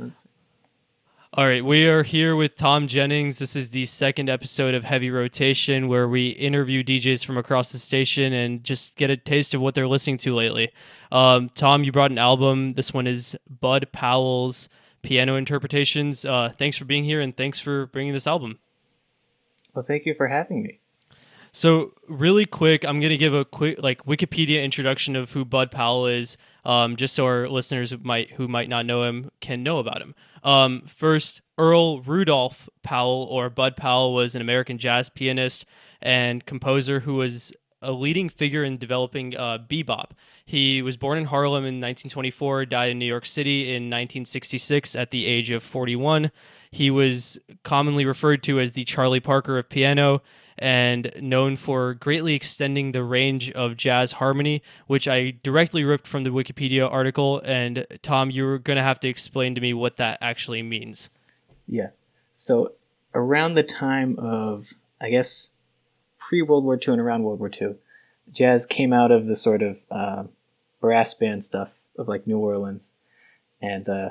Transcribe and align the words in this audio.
Let's 0.00 0.22
see. 0.22 0.28
All 1.34 1.46
right, 1.46 1.64
we 1.64 1.86
are 1.86 2.02
here 2.02 2.34
with 2.34 2.56
Tom 2.56 2.88
Jennings. 2.88 3.38
This 3.38 3.54
is 3.54 3.70
the 3.70 3.86
second 3.86 4.28
episode 4.28 4.74
of 4.74 4.82
Heavy 4.82 5.10
Rotation 5.10 5.86
where 5.86 6.08
we 6.08 6.30
interview 6.30 6.82
DJs 6.82 7.24
from 7.24 7.38
across 7.38 7.70
the 7.70 7.78
station 7.78 8.32
and 8.32 8.64
just 8.64 8.96
get 8.96 9.10
a 9.10 9.16
taste 9.16 9.54
of 9.54 9.60
what 9.60 9.76
they're 9.76 9.86
listening 9.86 10.16
to 10.18 10.34
lately. 10.34 10.72
Um, 11.12 11.48
Tom, 11.50 11.84
you 11.84 11.92
brought 11.92 12.10
an 12.10 12.18
album. 12.18 12.70
This 12.70 12.92
one 12.92 13.06
is 13.06 13.36
Bud 13.48 13.88
Powell's 13.92 14.68
Piano 15.02 15.36
Interpretations. 15.36 16.24
Uh, 16.24 16.52
thanks 16.58 16.76
for 16.76 16.84
being 16.84 17.04
here 17.04 17.20
and 17.20 17.36
thanks 17.36 17.60
for 17.60 17.86
bringing 17.86 18.12
this 18.12 18.26
album. 18.26 18.58
Well, 19.72 19.84
thank 19.84 20.06
you 20.06 20.14
for 20.14 20.26
having 20.26 20.62
me. 20.62 20.80
So, 21.52 21.94
really 22.08 22.46
quick, 22.46 22.84
I'm 22.84 23.00
going 23.00 23.10
to 23.10 23.16
give 23.16 23.34
a 23.34 23.44
quick 23.44 23.82
like 23.82 24.04
Wikipedia 24.04 24.62
introduction 24.62 25.16
of 25.16 25.32
who 25.32 25.44
Bud 25.44 25.70
Powell 25.70 26.06
is, 26.06 26.36
um, 26.64 26.96
just 26.96 27.14
so 27.14 27.24
our 27.24 27.48
listeners 27.48 27.92
might 28.02 28.32
who 28.32 28.46
might 28.46 28.68
not 28.68 28.86
know 28.86 29.04
him 29.04 29.30
can 29.40 29.62
know 29.62 29.78
about 29.78 30.00
him. 30.00 30.14
Um, 30.44 30.82
first, 30.86 31.40
Earl 31.58 32.02
Rudolph 32.02 32.68
Powell 32.82 33.26
or 33.30 33.50
Bud 33.50 33.76
Powell 33.76 34.14
was 34.14 34.34
an 34.34 34.40
American 34.40 34.78
jazz 34.78 35.08
pianist 35.08 35.66
and 36.00 36.46
composer 36.46 37.00
who 37.00 37.14
was 37.14 37.52
a 37.82 37.92
leading 37.92 38.28
figure 38.28 38.62
in 38.62 38.78
developing 38.78 39.36
uh, 39.36 39.58
bebop. 39.58 40.10
He 40.44 40.82
was 40.82 40.96
born 40.96 41.18
in 41.18 41.24
Harlem 41.26 41.64
in 41.64 41.80
1924, 41.80 42.66
died 42.66 42.90
in 42.90 42.98
New 42.98 43.06
York 43.06 43.24
City 43.26 43.70
in 43.70 43.84
1966 43.84 44.94
at 44.94 45.10
the 45.10 45.26
age 45.26 45.50
of 45.50 45.62
41. 45.62 46.30
He 46.70 46.90
was 46.90 47.38
commonly 47.64 48.04
referred 48.04 48.42
to 48.44 48.60
as 48.60 48.72
the 48.72 48.84
Charlie 48.84 49.20
Parker 49.20 49.58
of 49.58 49.68
piano 49.68 50.22
and 50.60 51.10
known 51.18 51.56
for 51.56 51.94
greatly 51.94 52.34
extending 52.34 52.92
the 52.92 53.02
range 53.02 53.50
of 53.52 53.76
jazz 53.76 54.12
harmony, 54.12 54.62
which 54.86 55.08
I 55.08 55.32
directly 55.42 55.82
ripped 55.84 56.06
from 56.06 56.22
the 56.22 56.30
Wikipedia 56.30 56.90
article. 56.90 57.40
And 57.44 57.86
Tom, 58.02 58.30
you're 58.30 58.58
going 58.58 58.76
to 58.76 58.82
have 58.82 59.00
to 59.00 59.08
explain 59.08 59.54
to 59.54 59.60
me 59.60 59.72
what 59.72 59.96
that 59.96 60.18
actually 60.20 60.62
means. 60.62 61.08
Yeah. 61.66 61.88
So 62.34 62.72
around 63.14 63.54
the 63.54 63.62
time 63.62 64.18
of, 64.18 64.74
I 65.00 65.08
guess, 65.08 65.48
pre 66.18 66.42
World 66.42 66.64
War 66.64 66.74
II 66.74 66.92
and 66.92 67.00
around 67.00 67.22
World 67.22 67.40
War 67.40 67.50
II, 67.50 67.76
jazz 68.30 68.66
came 68.66 68.92
out 68.92 69.10
of 69.10 69.26
the 69.26 69.36
sort 69.36 69.62
of 69.62 69.84
uh, 69.90 70.24
brass 70.80 71.14
band 71.14 71.42
stuff 71.42 71.78
of 71.96 72.06
like 72.06 72.26
New 72.26 72.38
Orleans, 72.38 72.92
and 73.60 73.88
uh, 73.88 74.10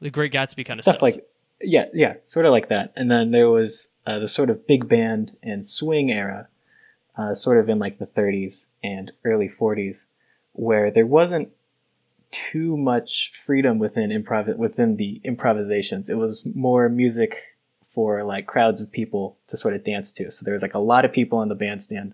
the 0.00 0.10
Great 0.10 0.32
Gatsby 0.32 0.66
kind 0.66 0.78
of 0.78 0.84
stuff, 0.84 0.96
stuff. 0.96 1.02
like 1.02 1.26
yeah, 1.60 1.86
yeah, 1.92 2.14
sort 2.22 2.46
of 2.46 2.52
like 2.52 2.68
that. 2.68 2.92
And 2.96 3.10
then 3.10 3.30
there 3.30 3.50
was 3.50 3.88
uh, 4.06 4.18
the 4.18 4.28
sort 4.28 4.50
of 4.50 4.66
big 4.66 4.88
band 4.88 5.36
and 5.42 5.64
swing 5.64 6.10
era, 6.10 6.48
uh, 7.16 7.34
sort 7.34 7.58
of 7.58 7.68
in 7.68 7.78
like 7.78 7.98
the 7.98 8.06
30s 8.06 8.66
and 8.82 9.12
early 9.24 9.48
40s, 9.48 10.04
where 10.52 10.90
there 10.90 11.06
wasn't 11.06 11.50
too 12.30 12.76
much 12.76 13.32
freedom 13.32 13.78
within 13.78 14.10
improv 14.10 14.54
within 14.56 14.96
the 14.96 15.20
improvisations. 15.24 16.08
It 16.08 16.18
was 16.18 16.44
more 16.54 16.88
music 16.88 17.56
for 17.82 18.22
like 18.22 18.46
crowds 18.46 18.80
of 18.80 18.92
people 18.92 19.38
to 19.46 19.56
sort 19.56 19.74
of 19.74 19.84
dance 19.84 20.12
to. 20.12 20.30
So 20.30 20.44
there 20.44 20.52
was 20.52 20.62
like 20.62 20.74
a 20.74 20.78
lot 20.78 21.04
of 21.04 21.12
people 21.12 21.38
on 21.38 21.48
the 21.48 21.54
bandstand 21.54 22.12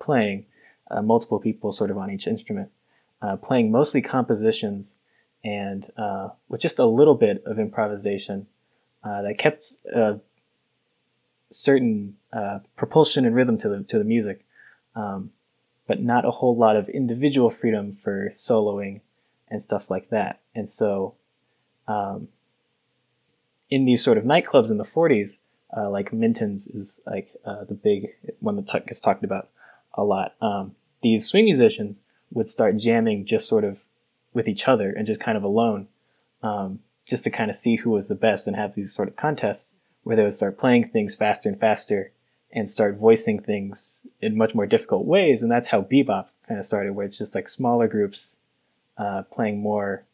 playing, 0.00 0.46
uh, 0.90 1.02
multiple 1.02 1.40
people 1.40 1.72
sort 1.72 1.90
of 1.90 1.98
on 1.98 2.10
each 2.10 2.26
instrument, 2.26 2.70
uh, 3.20 3.36
playing 3.36 3.70
mostly 3.72 4.00
compositions 4.00 4.96
and 5.44 5.90
uh, 5.96 6.28
with 6.48 6.60
just 6.60 6.78
a 6.78 6.86
little 6.86 7.14
bit 7.14 7.42
of 7.44 7.58
improvisation 7.58 8.46
uh, 9.06 9.22
that 9.22 9.38
kept 9.38 9.74
uh, 9.94 10.14
certain 11.48 12.16
uh, 12.32 12.58
propulsion 12.76 13.24
and 13.24 13.36
rhythm 13.36 13.56
to 13.58 13.68
the 13.68 13.82
to 13.84 13.98
the 13.98 14.04
music, 14.04 14.44
um, 14.96 15.30
but 15.86 16.02
not 16.02 16.24
a 16.24 16.32
whole 16.32 16.56
lot 16.56 16.76
of 16.76 16.88
individual 16.88 17.48
freedom 17.48 17.92
for 17.92 18.28
soloing 18.30 19.00
and 19.48 19.62
stuff 19.62 19.90
like 19.90 20.08
that. 20.08 20.40
And 20.56 20.68
so, 20.68 21.14
um, 21.86 22.28
in 23.70 23.84
these 23.84 24.02
sort 24.02 24.18
of 24.18 24.24
nightclubs 24.24 24.70
in 24.70 24.78
the 24.78 24.84
'40s, 24.84 25.38
uh, 25.76 25.88
like 25.88 26.12
Minton's 26.12 26.66
is 26.66 27.00
like 27.06 27.30
uh, 27.44 27.62
the 27.62 27.74
big 27.74 28.08
one 28.40 28.56
that 28.56 28.66
t- 28.66 28.80
gets 28.80 29.00
talked 29.00 29.22
about 29.22 29.50
a 29.94 30.02
lot. 30.02 30.34
Um, 30.40 30.74
these 31.02 31.26
swing 31.26 31.44
musicians 31.44 32.00
would 32.32 32.48
start 32.48 32.76
jamming 32.76 33.24
just 33.24 33.46
sort 33.46 33.62
of 33.62 33.84
with 34.34 34.48
each 34.48 34.66
other 34.66 34.90
and 34.90 35.06
just 35.06 35.20
kind 35.20 35.38
of 35.38 35.44
alone, 35.44 35.86
um, 36.42 36.80
just 37.06 37.24
to 37.24 37.30
kind 37.30 37.50
of 37.50 37.56
see 37.56 37.76
who 37.76 37.90
was 37.90 38.08
the 38.08 38.14
best 38.14 38.46
and 38.46 38.56
have 38.56 38.74
these 38.74 38.92
sort 38.92 39.08
of 39.08 39.16
contests 39.16 39.76
where 40.02 40.16
they 40.16 40.22
would 40.22 40.34
start 40.34 40.58
playing 40.58 40.88
things 40.88 41.14
faster 41.14 41.48
and 41.48 41.58
faster 41.58 42.12
and 42.52 42.68
start 42.68 42.96
voicing 42.96 43.40
things 43.40 44.06
in 44.20 44.36
much 44.36 44.54
more 44.54 44.66
difficult 44.66 45.04
ways. 45.04 45.42
And 45.42 45.50
that's 45.50 45.68
how 45.68 45.82
bebop 45.82 46.28
kind 46.46 46.58
of 46.58 46.64
started, 46.64 46.92
where 46.92 47.06
it's 47.06 47.18
just 47.18 47.34
like 47.34 47.48
smaller 47.48 47.88
groups 47.88 48.38
uh, 48.98 49.22
playing 49.22 49.60
more 49.60 50.04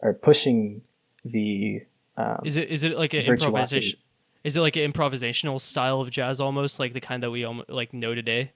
or 0.00 0.12
pushing 0.12 0.82
the. 1.24 1.82
Um, 2.16 2.40
is 2.44 2.56
it 2.56 2.68
is 2.68 2.82
it 2.82 2.98
like 2.98 3.14
an 3.14 3.20
improvisation? 3.20 3.98
Is 4.44 4.56
it 4.56 4.60
like 4.60 4.76
an 4.76 4.92
improvisational 4.92 5.60
style 5.60 6.00
of 6.00 6.10
jazz, 6.10 6.40
almost 6.40 6.78
like 6.78 6.92
the 6.92 7.00
kind 7.00 7.22
that 7.22 7.30
we 7.30 7.46
like 7.68 7.92
know 7.92 8.14
today? 8.14 8.52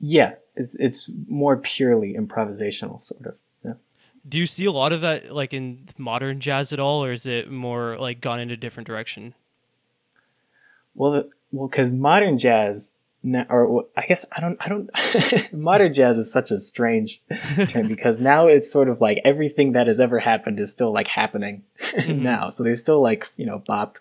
Yeah, 0.00 0.34
it's 0.54 0.74
it's 0.76 1.10
more 1.26 1.56
purely 1.56 2.14
improvisational, 2.14 3.00
sort 3.00 3.26
of 3.26 3.36
do 4.26 4.38
you 4.38 4.46
see 4.46 4.64
a 4.64 4.72
lot 4.72 4.92
of 4.92 5.00
that 5.02 5.32
like 5.32 5.52
in 5.52 5.88
modern 5.96 6.40
jazz 6.40 6.72
at 6.72 6.80
all 6.80 7.04
or 7.04 7.12
is 7.12 7.26
it 7.26 7.50
more 7.50 7.98
like 7.98 8.20
gone 8.20 8.40
in 8.40 8.50
a 8.50 8.56
different 8.56 8.86
direction? 8.86 9.34
Well 10.94 11.12
the, 11.12 11.30
well 11.52 11.68
because 11.68 11.90
modern 11.90 12.38
jazz 12.38 12.94
now, 13.22 13.46
or 13.50 13.86
i 13.96 14.06
guess 14.06 14.24
i 14.32 14.40
don't 14.40 14.56
i 14.60 14.68
don't 14.68 14.90
modern 15.52 15.92
jazz 15.92 16.18
is 16.18 16.30
such 16.30 16.52
a 16.52 16.58
strange 16.58 17.20
term 17.68 17.88
because 17.94 18.20
now 18.20 18.46
it's 18.46 18.70
sort 18.70 18.88
of 18.88 19.00
like 19.00 19.20
everything 19.24 19.72
that 19.72 19.88
has 19.88 19.98
ever 19.98 20.20
happened 20.20 20.60
is 20.60 20.70
still 20.70 20.92
like 20.92 21.08
happening 21.08 21.64
mm-hmm. 21.80 22.22
now. 22.22 22.50
So 22.50 22.62
there's 22.62 22.80
still 22.80 23.00
like 23.00 23.30
you 23.36 23.46
know 23.46 23.62
bop 23.66 23.98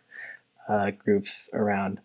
uh, 0.68 0.92
groups 0.92 1.50
around 1.54 2.00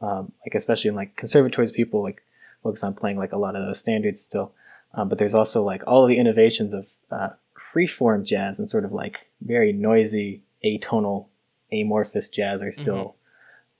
um, 0.00 0.32
like 0.44 0.54
especially 0.54 0.88
in 0.88 0.94
like 0.94 1.16
conservatories 1.16 1.70
people 1.70 2.02
like 2.02 2.22
focus 2.62 2.84
on 2.84 2.94
playing 2.94 3.18
like 3.18 3.32
a 3.32 3.38
lot 3.38 3.56
of 3.56 3.64
those 3.64 3.78
standards 3.78 4.20
still. 4.20 4.52
Um, 4.94 5.08
but 5.08 5.18
there's 5.18 5.34
also 5.34 5.62
like 5.62 5.82
all 5.86 6.06
the 6.06 6.18
innovations 6.18 6.74
of 6.74 6.90
uh, 7.10 7.30
freeform 7.74 8.24
jazz 8.24 8.58
and 8.58 8.68
sort 8.68 8.84
of 8.84 8.92
like 8.92 9.28
very 9.40 9.72
noisy, 9.72 10.42
atonal, 10.64 11.26
amorphous 11.72 12.28
jazz 12.28 12.62
are 12.62 12.72
still 12.72 13.16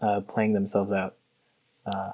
mm-hmm. 0.03 0.07
uh, 0.07 0.21
playing 0.23 0.53
themselves 0.53 0.93
out. 0.93 1.17
Uh, 1.87 2.13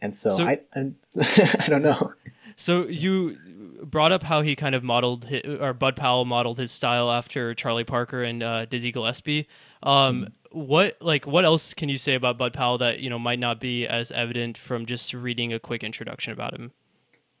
and 0.00 0.14
so, 0.14 0.36
so 0.36 0.44
I, 0.44 0.60
I, 0.74 0.92
I, 1.60 1.66
don't 1.68 1.82
know. 1.82 2.12
So 2.56 2.86
you 2.86 3.38
brought 3.82 4.12
up 4.12 4.22
how 4.22 4.42
he 4.42 4.54
kind 4.54 4.74
of 4.74 4.84
modeled, 4.84 5.24
his, 5.24 5.42
or 5.60 5.72
Bud 5.72 5.96
Powell 5.96 6.24
modeled 6.24 6.58
his 6.58 6.70
style 6.70 7.10
after 7.10 7.54
Charlie 7.54 7.84
Parker 7.84 8.22
and 8.22 8.42
uh, 8.42 8.66
Dizzy 8.66 8.92
Gillespie. 8.92 9.48
Um, 9.82 10.26
mm-hmm. 10.52 10.58
What 10.58 10.98
like 11.00 11.26
what 11.26 11.46
else 11.46 11.72
can 11.72 11.88
you 11.88 11.96
say 11.96 12.14
about 12.14 12.36
Bud 12.36 12.52
Powell 12.52 12.76
that 12.78 13.00
you 13.00 13.08
know 13.08 13.18
might 13.18 13.38
not 13.38 13.58
be 13.58 13.86
as 13.86 14.12
evident 14.12 14.58
from 14.58 14.84
just 14.84 15.14
reading 15.14 15.52
a 15.54 15.58
quick 15.58 15.82
introduction 15.82 16.32
about 16.34 16.52
him? 16.52 16.72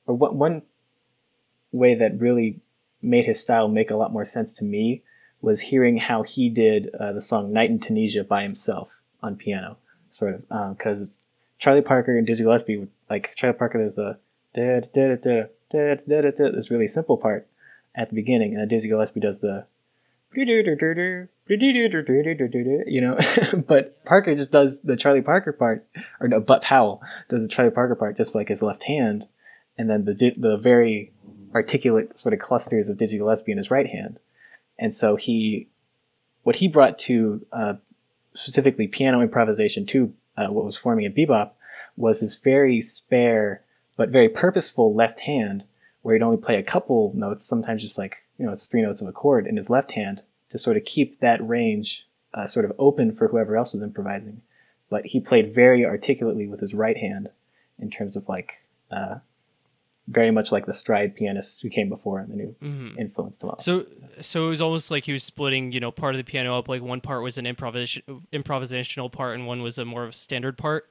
One 0.06 0.62
way 1.72 1.94
that 1.94 2.18
really 2.18 2.60
made 3.02 3.24
his 3.24 3.40
style 3.40 3.68
make 3.68 3.90
a 3.90 3.96
lot 3.96 4.12
more 4.12 4.24
sense 4.24 4.54
to 4.54 4.64
me 4.64 5.02
was 5.40 5.60
hearing 5.60 5.96
how 5.96 6.22
he 6.22 6.48
did 6.48 6.94
uh, 6.94 7.12
the 7.12 7.20
song 7.20 7.52
"Night 7.52 7.70
in 7.70 7.80
Tunisia" 7.80 8.24
by 8.24 8.42
himself 8.42 9.02
on 9.22 9.36
piano, 9.36 9.76
sort 10.12 10.34
of 10.34 10.76
because 10.76 11.18
um, 11.18 11.24
Charlie 11.58 11.82
Parker 11.82 12.16
and 12.16 12.26
Dizzy 12.26 12.44
Gillespie, 12.44 12.88
like 13.10 13.34
Charlie 13.34 13.58
Parker, 13.58 13.78
there's 13.78 13.98
a 13.98 14.18
this 16.52 16.70
really 16.70 16.88
simple 16.88 17.16
part 17.16 17.48
at 17.94 18.08
the 18.08 18.14
beginning, 18.14 18.52
and 18.52 18.60
then 18.60 18.68
Dizzy 18.68 18.88
Gillespie 18.88 19.20
does 19.20 19.40
the 19.40 19.66
you 22.86 23.00
know, 23.00 23.18
but 23.66 24.02
Parker 24.04 24.34
just 24.34 24.52
does 24.52 24.80
the 24.80 24.96
Charlie 24.96 25.22
Parker 25.22 25.52
part, 25.52 25.86
or 26.20 26.28
no, 26.28 26.40
but 26.40 26.62
Powell 26.62 27.02
does 27.28 27.42
the 27.42 27.48
Charlie 27.48 27.70
Parker 27.70 27.94
part 27.94 28.16
just 28.16 28.34
like 28.34 28.48
his 28.48 28.62
left 28.62 28.84
hand, 28.84 29.28
and 29.76 29.90
then 29.90 30.04
the 30.04 30.34
the 30.36 30.56
very 30.56 31.12
articulate 31.54 32.18
sort 32.18 32.32
of 32.32 32.40
clusters 32.40 32.88
of 32.88 32.96
Dizzy 32.96 33.18
Gillespie 33.18 33.52
in 33.52 33.58
his 33.58 33.70
right 33.70 33.86
hand. 33.86 34.18
And 34.78 34.94
so 34.94 35.16
he, 35.16 35.68
what 36.42 36.56
he 36.56 36.68
brought 36.68 36.98
to 37.00 37.44
uh, 37.52 37.74
specifically 38.34 38.86
piano 38.88 39.20
improvisation 39.20 39.86
to 39.86 40.14
uh, 40.36 40.48
what 40.48 40.64
was 40.64 40.76
forming 40.76 41.04
in 41.04 41.12
bebop 41.12 41.52
was 41.96 42.20
his 42.20 42.36
very 42.36 42.80
spare 42.80 43.62
but 43.96 44.08
very 44.08 44.28
purposeful 44.28 44.94
left 44.94 45.20
hand, 45.20 45.64
where 46.00 46.14
he'd 46.14 46.22
only 46.22 46.38
play 46.38 46.56
a 46.56 46.62
couple 46.62 47.12
notes, 47.14 47.44
sometimes 47.44 47.82
just 47.82 47.98
like 47.98 48.22
you 48.38 48.46
know, 48.46 48.52
it's 48.52 48.66
three 48.66 48.82
notes 48.82 49.00
of 49.00 49.08
a 49.08 49.12
chord 49.12 49.46
in 49.46 49.56
his 49.56 49.70
left 49.70 49.92
hand 49.92 50.22
to 50.48 50.58
sort 50.58 50.76
of 50.76 50.84
keep 50.84 51.20
that 51.20 51.46
range 51.46 52.08
uh, 52.34 52.46
sort 52.46 52.64
of 52.64 52.72
open 52.78 53.12
for 53.12 53.28
whoever 53.28 53.56
else 53.56 53.72
was 53.72 53.82
improvising. 53.82 54.40
But 54.90 55.06
he 55.06 55.20
played 55.20 55.54
very 55.54 55.84
articulately 55.84 56.48
with 56.48 56.60
his 56.60 56.74
right 56.74 56.96
hand 56.96 57.30
in 57.78 57.90
terms 57.90 58.16
of 58.16 58.28
like 58.28 58.54
uh, 58.90 59.16
very 60.08 60.30
much 60.30 60.50
like 60.50 60.66
the 60.66 60.74
stride 60.74 61.14
pianists 61.14 61.60
who 61.60 61.68
came 61.68 61.88
before 61.88 62.20
him 62.20 62.30
and 62.30 62.40
the 62.40 62.44
new 62.44 62.56
mm-hmm. 62.62 62.98
influenced 62.98 63.42
a 63.42 63.46
lot. 63.46 63.62
So, 63.62 63.86
so 64.20 64.46
it 64.46 64.50
was 64.50 64.60
almost 64.60 64.90
like 64.90 65.04
he 65.04 65.12
was 65.12 65.24
splitting, 65.24 65.72
you 65.72 65.80
know, 65.80 65.90
part 65.90 66.14
of 66.14 66.18
the 66.18 66.24
piano 66.24 66.58
up. 66.58 66.68
Like 66.68 66.82
one 66.82 67.00
part 67.00 67.22
was 67.22 67.38
an 67.38 67.46
improvisation, 67.46 68.02
improvisational 68.32 69.10
part, 69.10 69.36
and 69.36 69.46
one 69.46 69.62
was 69.62 69.78
a 69.78 69.84
more 69.84 70.04
of 70.04 70.10
a 70.10 70.12
standard 70.12 70.58
part. 70.58 70.88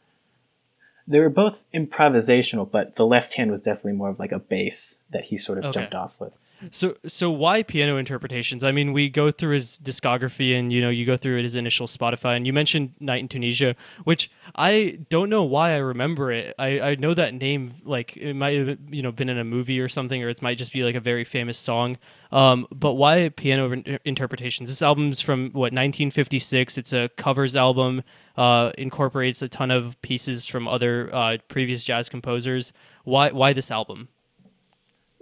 They 1.08 1.19
were 1.19 1.30
both 1.30 1.66
improvisational, 1.74 2.69
but 2.69 2.96
the 2.96 3.06
left 3.06 3.34
hand 3.34 3.52
was 3.52 3.62
definitely 3.62 3.94
more 3.94 4.10
of 4.10 4.19
like 4.19 4.31
a 4.31 4.40
bass 4.40 5.00
that 5.10 5.25
he 5.25 5.38
sort 5.38 5.58
of 5.58 5.66
okay. 5.66 5.81
jumped 5.81 5.96
off 5.96 6.19
with. 6.19 6.34
So 6.69 6.96
so 7.08 7.31
why 7.31 7.63
piano 7.63 7.98
interpretations? 7.98 8.63
I 8.63 8.72
mean, 8.72 8.94
we 8.94 9.10
go 9.10 9.31
through 9.31 9.56
his 9.56 9.80
discography 9.80 10.58
and 10.58 10.72
you 10.72 10.81
know, 10.81 10.90
you 10.90 11.06
go 11.06 11.18
through 11.18 11.42
his 11.42 11.56
initial 11.56 11.88
Spotify 11.88 12.36
and 12.36 12.46
you 12.46 12.54
mentioned 12.54 12.94
Night 13.00 13.22
in 13.22 13.28
Tunisia, 13.28 13.75
which 14.04 14.30
I 14.56 15.00
don't 15.10 15.30
know 15.30 15.44
why 15.44 15.72
I 15.72 15.78
remember 15.78 16.31
it. 16.31 16.54
I, 16.60 16.80
I 16.80 16.96
know 16.96 17.13
that 17.13 17.34
name 17.34 17.74
like 17.84 18.16
it 18.16 18.34
might 18.36 18.58
have 18.58 18.78
you 18.90 19.02
know 19.02 19.12
been 19.12 19.30
in 19.30 19.40
a 19.40 19.44
movie 19.44 19.80
or 19.80 19.90
something 19.90 20.24
or 20.24 20.30
it 20.30 20.42
might 20.42 20.58
just 20.58 20.72
be 20.72 20.84
like 20.84 20.96
a 20.96 21.00
very 21.00 21.24
famous 21.24 21.58
song. 21.58 21.98
Um, 22.31 22.68
but 22.72 22.94
why 22.94 23.30
piano 23.30 23.72
in- 23.72 24.00
interpretations? 24.06 24.69
This 24.69 24.81
album's 24.81 25.19
from 25.19 25.52
what 25.52 25.74
1956. 25.74 26.78
It's 26.78 26.94
a 26.94 27.10
covers 27.18 27.56
album. 27.56 28.04
Uh, 28.38 28.72
incorporates 28.78 29.42
a 29.42 29.50
ton 29.50 29.72
of 29.72 30.02
pieces 30.02 30.46
from 30.46 30.66
other 30.66 31.13
uh, 31.13 31.38
previous 31.50 31.84
jazz 31.84 32.08
composers. 32.08 32.72
Why 33.04 33.31
why 33.31 33.52
this 33.52 33.69
album? 33.69 34.08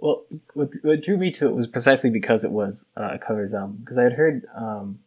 Well, 0.00 0.24
what, 0.54 0.70
what 0.82 1.02
drew 1.02 1.18
me 1.18 1.30
to 1.32 1.46
it 1.46 1.54
was 1.54 1.66
precisely 1.66 2.10
because 2.10 2.44
it 2.44 2.50
was 2.50 2.86
uh, 2.96 3.10
a 3.12 3.18
covers 3.18 3.54
album. 3.54 3.78
Because 3.80 3.98
I 3.98 4.04
had 4.04 4.14
heard 4.14 4.46
um, 4.56 5.00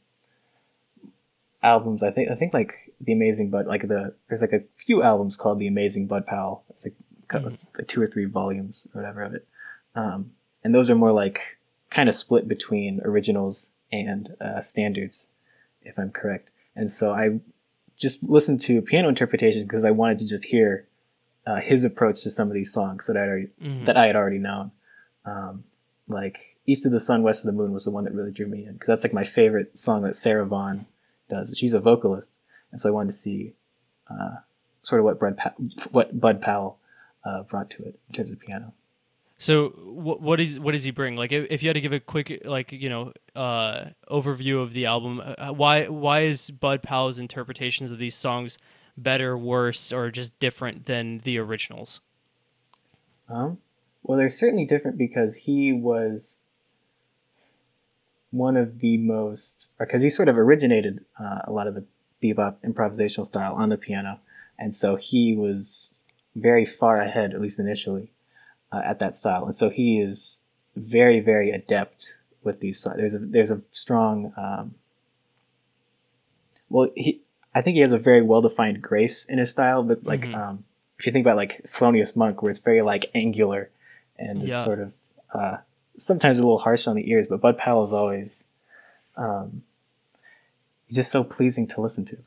albums. 1.64 2.04
I 2.04 2.12
think 2.12 2.30
I 2.30 2.36
think 2.36 2.54
like 2.54 2.94
the 3.02 3.14
Amazing 3.14 3.50
Bud, 3.50 3.66
like 3.66 3.88
the 3.88 4.14
there's 4.28 4.42
like 4.42 4.54
a 4.54 4.64
few 4.76 5.02
albums 5.02 5.38
called 5.38 5.60
the 5.60 5.68
Amazing 5.68 6.08
Bud 6.08 6.28
Powell. 6.28 6.64
It's 6.70 6.86
like 6.86 6.94
mm-hmm. 7.30 7.84
two 7.88 8.02
or 8.02 8.08
three 8.08 8.26
volumes 8.26 8.86
or 8.94 9.02
whatever 9.02 9.24
of 9.24 9.34
it, 9.34 9.48
um, 9.96 10.32
and 10.64 10.76
those 10.76 10.90
are 10.90 10.96
more 10.96 11.12
like 11.12 11.58
kind 11.90 12.10
of 12.10 12.16
split 12.16 12.48
between 12.48 13.02
originals 13.04 13.72
and 13.92 14.36
uh, 14.42 14.60
standards, 14.60 15.28
if 15.82 15.98
I'm 15.98 16.12
correct. 16.12 16.50
And 16.76 16.90
so 16.90 17.14
I 17.14 17.40
just 17.96 18.22
listened 18.24 18.62
to 18.62 18.82
piano 18.82 19.08
interpretation 19.08 19.64
because 19.64 19.86
I 19.86 19.92
wanted 19.92 20.18
to 20.20 20.28
just 20.28 20.46
hear 20.46 20.88
uh, 21.46 21.58
his 21.58 21.84
approach 21.84 22.22
to 22.24 22.32
some 22.32 22.48
of 22.48 22.54
these 22.54 22.74
songs 22.74 23.08
that 23.08 23.18
I 23.18 23.22
already 23.22 23.48
mm-hmm. 23.62 23.86
that 23.86 23.98
I 23.98 24.08
had 24.08 24.16
already 24.16 24.40
known. 24.40 24.72
Um, 25.26 25.64
like 26.08 26.58
East 26.66 26.86
of 26.86 26.92
the 26.92 27.00
Sun, 27.00 27.24
West 27.24 27.44
of 27.44 27.48
the 27.48 27.58
Moon 27.58 27.72
was 27.72 27.86
the 27.86 27.92
one 27.92 28.04
that 28.04 28.14
really 28.14 28.32
drew 28.32 28.48
me 28.48 28.66
in 28.66 28.74
because 28.74 28.88
that's 28.88 29.04
like 29.04 29.14
my 29.14 29.24
favorite 29.24 29.78
song 29.78 30.04
that 30.04 30.16
Sarah 30.16 30.46
Vaughan 30.46 30.86
does. 31.30 31.50
But 31.50 31.58
she's 31.58 31.74
a 31.74 31.80
vocalist, 31.80 32.36
and 32.72 32.80
so 32.80 32.90
I 32.90 32.92
wanted 32.92 33.12
to 33.12 33.18
see 33.18 33.54
uh, 34.10 34.38
sort 34.82 35.00
of 35.00 35.06
what 35.06 35.20
Bud 35.20 35.38
pa- 35.38 35.54
what 35.92 36.20
Bud 36.20 36.42
Powell 36.42 36.80
uh, 37.26 37.44
brought 37.44 37.70
to 37.72 37.84
it 37.84 38.00
in 38.10 38.16
terms 38.16 38.32
of 38.32 38.40
piano. 38.40 38.74
So 39.38 39.70
what 39.70 40.22
what 40.22 40.40
is 40.40 40.60
what 40.60 40.72
does 40.72 40.84
he 40.84 40.92
bring? 40.92 41.16
Like 41.16 41.32
if, 41.32 41.48
if 41.50 41.64
you 41.64 41.70
had 41.70 41.74
to 41.74 41.82
give 41.82 41.94
a 41.94 42.00
quick 42.00 42.44
like 42.46 42.72
you 42.72 42.90
know 42.90 43.14
uh, 43.36 43.90
overview 44.10 44.62
of 44.62 44.74
the 44.74 44.86
album, 44.86 45.22
uh, 45.22 45.52
why 45.52 45.88
why 45.88 46.22
is 46.22 46.50
Bud 46.50 46.82
Powell's 46.82 47.20
interpretations 47.20 47.92
of 47.92 47.98
these 47.98 48.16
songs 48.16 48.58
better, 48.96 49.38
worse, 49.38 49.92
or 49.92 50.12
just 50.12 50.40
different 50.40 50.86
than 50.86 51.20
the 51.20 51.40
originals? 51.40 52.00
Um, 53.28 53.58
well, 54.04 54.18
they're 54.18 54.30
certainly 54.30 54.66
different 54.66 54.98
because 54.98 55.36
he 55.36 55.74
was 55.74 56.38
one 58.32 58.58
of 58.58 58.80
the 58.80 58.98
most, 58.98 59.68
because 59.80 60.02
he 60.02 60.10
sort 60.10 60.28
of 60.28 60.38
originated 60.38 61.06
uh, 61.20 61.40
a 61.46 61.52
lot 61.52 61.68
of 61.68 61.76
the 61.76 61.86
bebop 62.22 62.56
improvisational 62.66 63.26
style 63.26 63.54
on 63.54 63.70
the 63.70 63.78
piano, 63.78 64.20
and 64.60 64.74
so 64.74 64.96
he 64.96 65.36
was 65.36 65.94
very 66.36 66.66
far 66.66 66.98
ahead, 66.98 67.34
at 67.34 67.42
least 67.42 67.60
initially, 67.60 68.12
uh, 68.72 68.82
at 68.84 69.00
that 69.00 69.16
style, 69.16 69.46
and 69.46 69.56
so 69.56 69.70
he 69.70 70.00
is 70.00 70.40
very, 70.76 71.20
very 71.20 71.52
adept 71.52 72.18
with 72.44 72.60
these. 72.60 72.86
There's 72.96 73.14
a 73.14 73.20
there's 73.20 73.52
a 73.52 73.62
strong. 73.72 74.34
Um, 74.36 74.76
well, 76.70 76.90
he 76.96 77.22
I 77.56 77.62
think 77.62 77.76
he 77.76 77.82
has 77.82 77.94
a 77.94 77.98
very 77.98 78.22
well 78.22 78.42
defined 78.42 78.82
grace 78.82 79.26
in 79.26 79.38
his 79.38 79.52
style, 79.52 79.84
but 79.84 80.04
like 80.04 80.22
mm-hmm. 80.22 80.36
um, 80.36 80.66
if 81.00 81.06
you 81.06 81.12
think 81.12 81.26
about 81.26 81.38
like 81.38 81.64
Thelonious 81.64 82.16
Monk, 82.16 82.42
where 82.42 82.50
it's 82.50 82.60
very 82.60 82.82
like 82.82 83.12
angular, 83.14 83.70
and 84.24 84.44
it's 84.44 84.64
sort 84.64 84.80
of 84.80 84.94
uh, 85.34 85.58
sometimes 85.98 86.40
a 86.40 86.42
little 86.42 86.60
harsh 86.60 86.88
on 86.88 86.96
the 86.96 87.10
ears, 87.10 87.28
but 87.28 87.42
Bud 87.42 87.58
Powell 87.58 87.84
is 87.84 87.94
always 87.94 88.46
um, 89.16 89.64
he's 90.88 90.96
just 90.96 91.12
so 91.12 91.24
pleasing 91.24 91.68
to 91.68 91.82
listen 91.82 92.06
to. 92.06 92.18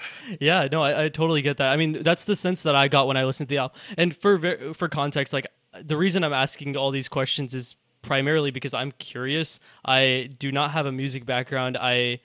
yeah, 0.40 0.68
no, 0.70 0.82
I, 0.82 1.04
I, 1.04 1.08
totally 1.08 1.42
get 1.42 1.58
that. 1.58 1.72
I 1.72 1.76
mean, 1.76 2.02
that's 2.02 2.24
the 2.24 2.36
sense 2.36 2.62
that 2.62 2.74
I 2.74 2.88
got 2.88 3.06
when 3.06 3.16
I 3.16 3.24
listened 3.24 3.48
to 3.48 3.54
the 3.54 3.58
album. 3.58 3.78
And 3.96 4.16
for 4.16 4.74
for 4.74 4.88
context, 4.88 5.32
like 5.32 5.46
the 5.80 5.96
reason 5.96 6.24
I'm 6.24 6.32
asking 6.32 6.76
all 6.76 6.90
these 6.90 7.08
questions 7.08 7.54
is 7.54 7.76
primarily 8.02 8.50
because 8.50 8.74
I'm 8.74 8.92
curious. 8.92 9.58
I 9.84 10.30
do 10.38 10.52
not 10.52 10.72
have 10.72 10.86
a 10.86 10.92
music 10.92 11.24
background. 11.24 11.76
I 11.76 12.20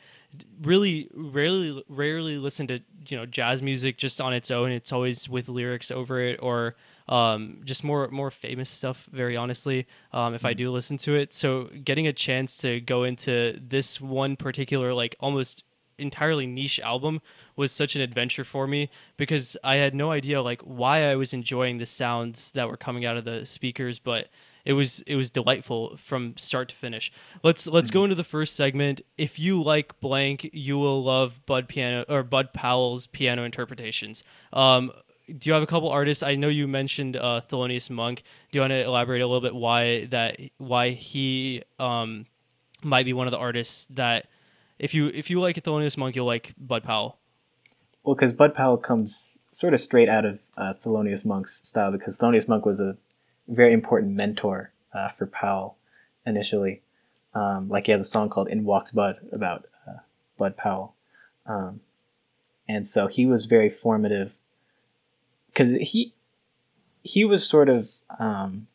really 0.62 1.10
rarely 1.14 1.84
rarely 1.88 2.38
listen 2.38 2.68
to 2.68 2.80
you 3.08 3.18
know 3.18 3.26
jazz 3.26 3.62
music 3.62 3.98
just 3.98 4.20
on 4.20 4.34
its 4.34 4.52
own. 4.52 4.72
It's 4.72 4.92
always 4.92 5.30
with 5.30 5.50
lyrics 5.50 5.92
over 5.92 6.20
it 6.20 6.40
or 6.42 6.76
um, 7.10 7.62
just 7.64 7.84
more 7.84 8.08
more 8.10 8.32
famous 8.32 8.70
stuff. 8.70 9.08
Very 9.12 9.38
honestly, 9.38 9.88
um, 10.12 10.34
if 10.34 10.46
I 10.46 10.52
mm-hmm. 10.52 10.58
do 10.58 10.72
listen 10.72 10.98
to 11.00 11.16
it, 11.16 11.34
so 11.34 11.70
getting 11.84 12.08
a 12.08 12.14
chance 12.14 12.58
to 12.60 12.80
go 12.82 13.04
into 13.04 13.60
this 13.62 14.02
one 14.02 14.36
particular 14.36 14.94
like 14.94 15.16
almost 15.20 15.64
entirely 16.00 16.46
niche 16.46 16.80
album 16.82 17.22
was 17.56 17.72
such 17.72 17.96
an 17.96 18.02
adventure 18.02 18.44
for 18.44 18.68
me 18.68 18.90
because 19.18 19.58
I 19.64 19.78
had 19.78 19.96
no 19.96 20.12
idea 20.12 20.42
like 20.42 20.62
why 20.62 21.10
I 21.10 21.16
was 21.16 21.34
enjoying 21.34 21.78
the 21.78 21.86
sounds 21.86 22.52
that 22.52 22.70
were 22.70 22.78
coming 22.78 23.06
out 23.06 23.18
of 23.18 23.26
the 23.26 23.46
speakers, 23.46 24.00
but 24.00 24.28
it 24.66 24.74
was 24.74 25.02
it 25.08 25.16
was 25.16 25.30
delightful 25.30 25.96
from 25.98 26.36
start 26.38 26.70
to 26.70 26.76
finish. 26.76 27.12
Let's 27.42 27.68
let's 27.68 27.90
go 27.90 28.00
mm-hmm. 28.00 28.06
into 28.06 28.16
the 28.16 28.24
first 28.26 28.56
segment. 28.56 29.02
If 29.18 29.40
you 29.40 29.64
like 29.64 29.98
blank, 30.02 30.50
you 30.52 30.78
will 30.78 31.04
love 31.04 31.46
Bud 31.46 31.70
piano 31.70 32.04
or 32.10 32.22
Bud 32.22 32.54
Powell's 32.54 33.08
piano 33.08 33.44
interpretations. 33.44 34.24
Um, 34.52 34.92
do 35.28 35.50
you 35.50 35.54
have 35.54 35.64
a 35.64 35.68
couple 35.68 35.90
artists? 35.90 36.24
I 36.24 36.36
know 36.36 36.48
you 36.48 36.68
mentioned 36.68 37.18
uh, 37.18 37.42
Thelonious 37.50 37.90
Monk. 37.90 38.24
Do 38.52 38.58
you 38.58 38.62
want 38.62 38.72
to 38.72 38.84
elaborate 38.84 39.22
a 39.22 39.28
little 39.28 39.42
bit 39.42 39.54
why 39.54 40.06
that 40.06 40.40
why 40.58 40.92
he 40.92 41.64
um, 41.80 42.26
might 42.82 43.06
be 43.06 43.14
one 43.14 43.28
of 43.28 43.32
the 43.32 43.38
artists 43.38 43.88
that 43.92 44.28
if 44.80 44.94
you 44.94 45.08
if 45.08 45.30
you 45.30 45.42
like 45.42 45.62
Thelonious 45.62 45.98
Monk, 45.98 46.16
you'll 46.16 46.26
like 46.26 46.54
Bud 46.58 46.84
Powell. 46.84 47.18
Well, 48.04 48.16
because 48.16 48.32
Bud 48.32 48.54
Powell 48.54 48.78
comes 48.78 49.38
sort 49.52 49.74
of 49.74 49.82
straight 49.82 50.08
out 50.08 50.24
of 50.24 50.40
uh, 50.56 50.74
Thelonious 50.82 51.26
Monk's 51.26 51.68
style, 51.68 51.92
because 51.92 52.18
Thelonious 52.18 52.48
Monk 52.48 52.66
was 52.66 52.80
a 52.80 52.96
very 53.50 53.74
important 53.74 54.14
mentor 54.14 54.72
uh, 54.94 55.10
for 55.10 55.26
Powell 55.26 55.78
initially. 56.26 56.82
Um, 57.34 57.68
like 57.68 57.88
he 57.88 57.92
has 57.92 58.02
a 58.02 58.06
song 58.06 58.30
called 58.30 58.48
"In 58.48 58.64
Walks 58.64 58.92
Bud" 58.92 59.18
about 59.32 59.66
uh, 59.88 60.00
Bud 60.38 60.56
Powell, 60.56 60.96
um, 61.46 61.82
and 62.68 62.88
so 62.88 63.08
he 63.08 63.26
was 63.26 63.46
very 63.46 63.70
formative 63.70 64.38
because 65.58 65.74
he 65.76 66.14
he 67.04 67.26
was 67.26 67.48
sort 67.48 67.70
of 67.70 67.92
um, 68.20 68.68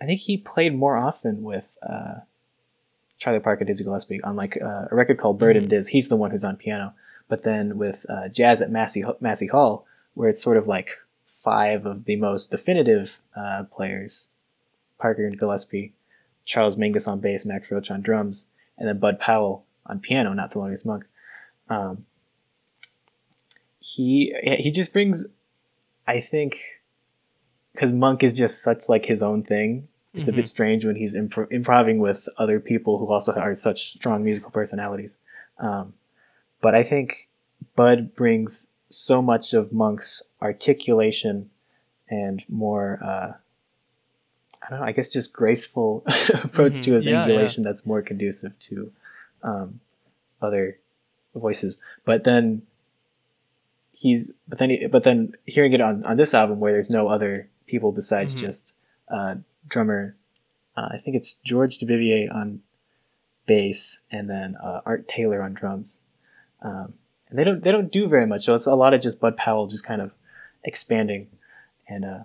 I 0.00 0.06
think 0.06 0.20
he 0.20 0.36
played 0.36 0.76
more 0.76 0.96
often 0.96 1.42
with 1.42 1.76
uh, 1.82 2.20
Charlie 3.18 3.40
Parker, 3.40 3.60
and 3.60 3.66
Dizzy 3.66 3.84
Gillespie 3.84 4.22
on 4.22 4.36
like 4.36 4.58
uh, 4.62 4.86
a 4.90 4.94
record 4.94 5.18
called 5.18 5.38
Bird 5.38 5.56
mm-hmm. 5.56 5.64
and 5.64 5.70
Diz. 5.70 5.88
He's 5.88 6.08
the 6.08 6.16
one 6.16 6.30
who's 6.30 6.44
on 6.44 6.56
piano, 6.56 6.94
but 7.28 7.42
then 7.42 7.78
with 7.78 8.06
uh, 8.08 8.28
Jazz 8.28 8.62
at 8.62 8.70
Massey 8.70 9.04
Massey 9.20 9.48
Hall, 9.48 9.86
where 10.14 10.28
it's 10.28 10.42
sort 10.42 10.56
of 10.56 10.68
like 10.68 10.90
five 11.24 11.84
of 11.84 12.04
the 12.04 12.16
most 12.16 12.50
definitive 12.50 13.20
uh, 13.36 13.64
players 13.64 14.26
Parker 14.98 15.26
and 15.26 15.38
Gillespie, 15.38 15.94
Charles 16.44 16.76
Mingus 16.76 17.08
on 17.08 17.20
bass, 17.20 17.44
Max 17.44 17.70
Roach 17.70 17.90
on 17.90 18.02
drums, 18.02 18.46
and 18.76 18.88
then 18.88 18.98
Bud 18.98 19.18
Powell 19.18 19.64
on 19.86 19.98
piano, 19.98 20.32
not 20.32 20.52
Thelonious 20.52 20.86
Monk. 20.86 21.04
Um, 21.68 22.06
he 23.80 24.34
he 24.42 24.70
just 24.70 24.92
brings, 24.92 25.24
I 26.08 26.20
think, 26.20 26.56
because 27.74 27.92
Monk 27.92 28.22
is 28.22 28.32
just 28.32 28.62
such 28.62 28.88
like 28.88 29.04
his 29.04 29.22
own 29.22 29.42
thing. 29.42 29.88
It's 30.14 30.22
mm-hmm. 30.22 30.30
a 30.30 30.32
bit 30.32 30.44
mm-hmm. 30.46 30.48
strange 30.48 30.84
when 30.86 30.96
he's 30.96 31.14
improv- 31.14 31.52
improving 31.52 31.98
with 31.98 32.26
other 32.38 32.58
people 32.60 32.98
who 32.98 33.12
also 33.12 33.34
are 33.34 33.52
such 33.52 33.90
strong 33.90 34.24
musical 34.24 34.50
personalities. 34.50 35.18
Um, 35.58 35.92
but 36.62 36.74
I 36.74 36.82
think 36.82 37.28
Bud 37.76 38.14
brings 38.14 38.68
so 38.88 39.20
much 39.20 39.52
of 39.52 39.70
Monk's 39.70 40.22
articulation 40.40 41.50
and 42.08 42.42
more 42.48 42.98
uh, 43.04 43.32
I 44.62 44.70
don't 44.70 44.80
know, 44.80 44.86
I 44.86 44.92
guess 44.92 45.08
just 45.08 45.32
graceful 45.32 46.04
approach 46.42 46.72
mm-hmm. 46.72 46.82
to 46.82 46.92
his 46.94 47.06
yeah, 47.06 47.26
angulation 47.26 47.58
yeah. 47.58 47.64
that's 47.64 47.84
more 47.84 48.00
conducive 48.00 48.58
to 48.60 48.92
um, 49.42 49.80
other 50.40 50.78
voices. 51.34 51.74
But 52.04 52.24
then 52.24 52.62
he's 53.98 54.32
but 54.46 54.58
then 54.58 54.70
he, 54.70 54.86
but 54.86 55.02
then 55.02 55.32
hearing 55.44 55.72
it 55.72 55.80
on, 55.80 56.04
on 56.04 56.16
this 56.16 56.32
album 56.32 56.60
where 56.60 56.72
there's 56.72 56.90
no 56.90 57.08
other 57.08 57.48
people 57.66 57.90
besides 57.90 58.34
mm-hmm. 58.34 58.46
just 58.46 58.74
uh, 59.10 59.34
drummer 59.66 60.16
uh, 60.78 60.88
I 60.92 60.98
think 60.98 61.16
it's 61.16 61.32
George 61.44 61.78
Duvivier 61.78 62.32
on 62.32 62.60
bass 63.46 64.02
and 64.12 64.30
then 64.30 64.54
uh, 64.62 64.80
Art 64.86 65.08
Taylor 65.08 65.42
on 65.42 65.54
drums. 65.54 66.02
Um, 66.62 66.94
and 67.28 67.38
they 67.38 67.42
don't 67.42 67.62
they 67.62 67.72
don't 67.72 67.90
do 67.90 68.06
very 68.06 68.26
much. 68.26 68.44
So 68.44 68.54
it's 68.54 68.66
a 68.66 68.76
lot 68.76 68.94
of 68.94 69.00
just 69.00 69.18
Bud 69.18 69.36
Powell 69.36 69.66
just 69.66 69.84
kind 69.84 70.00
of 70.00 70.12
expanding. 70.62 71.28
And 71.88 72.04
uh, 72.04 72.18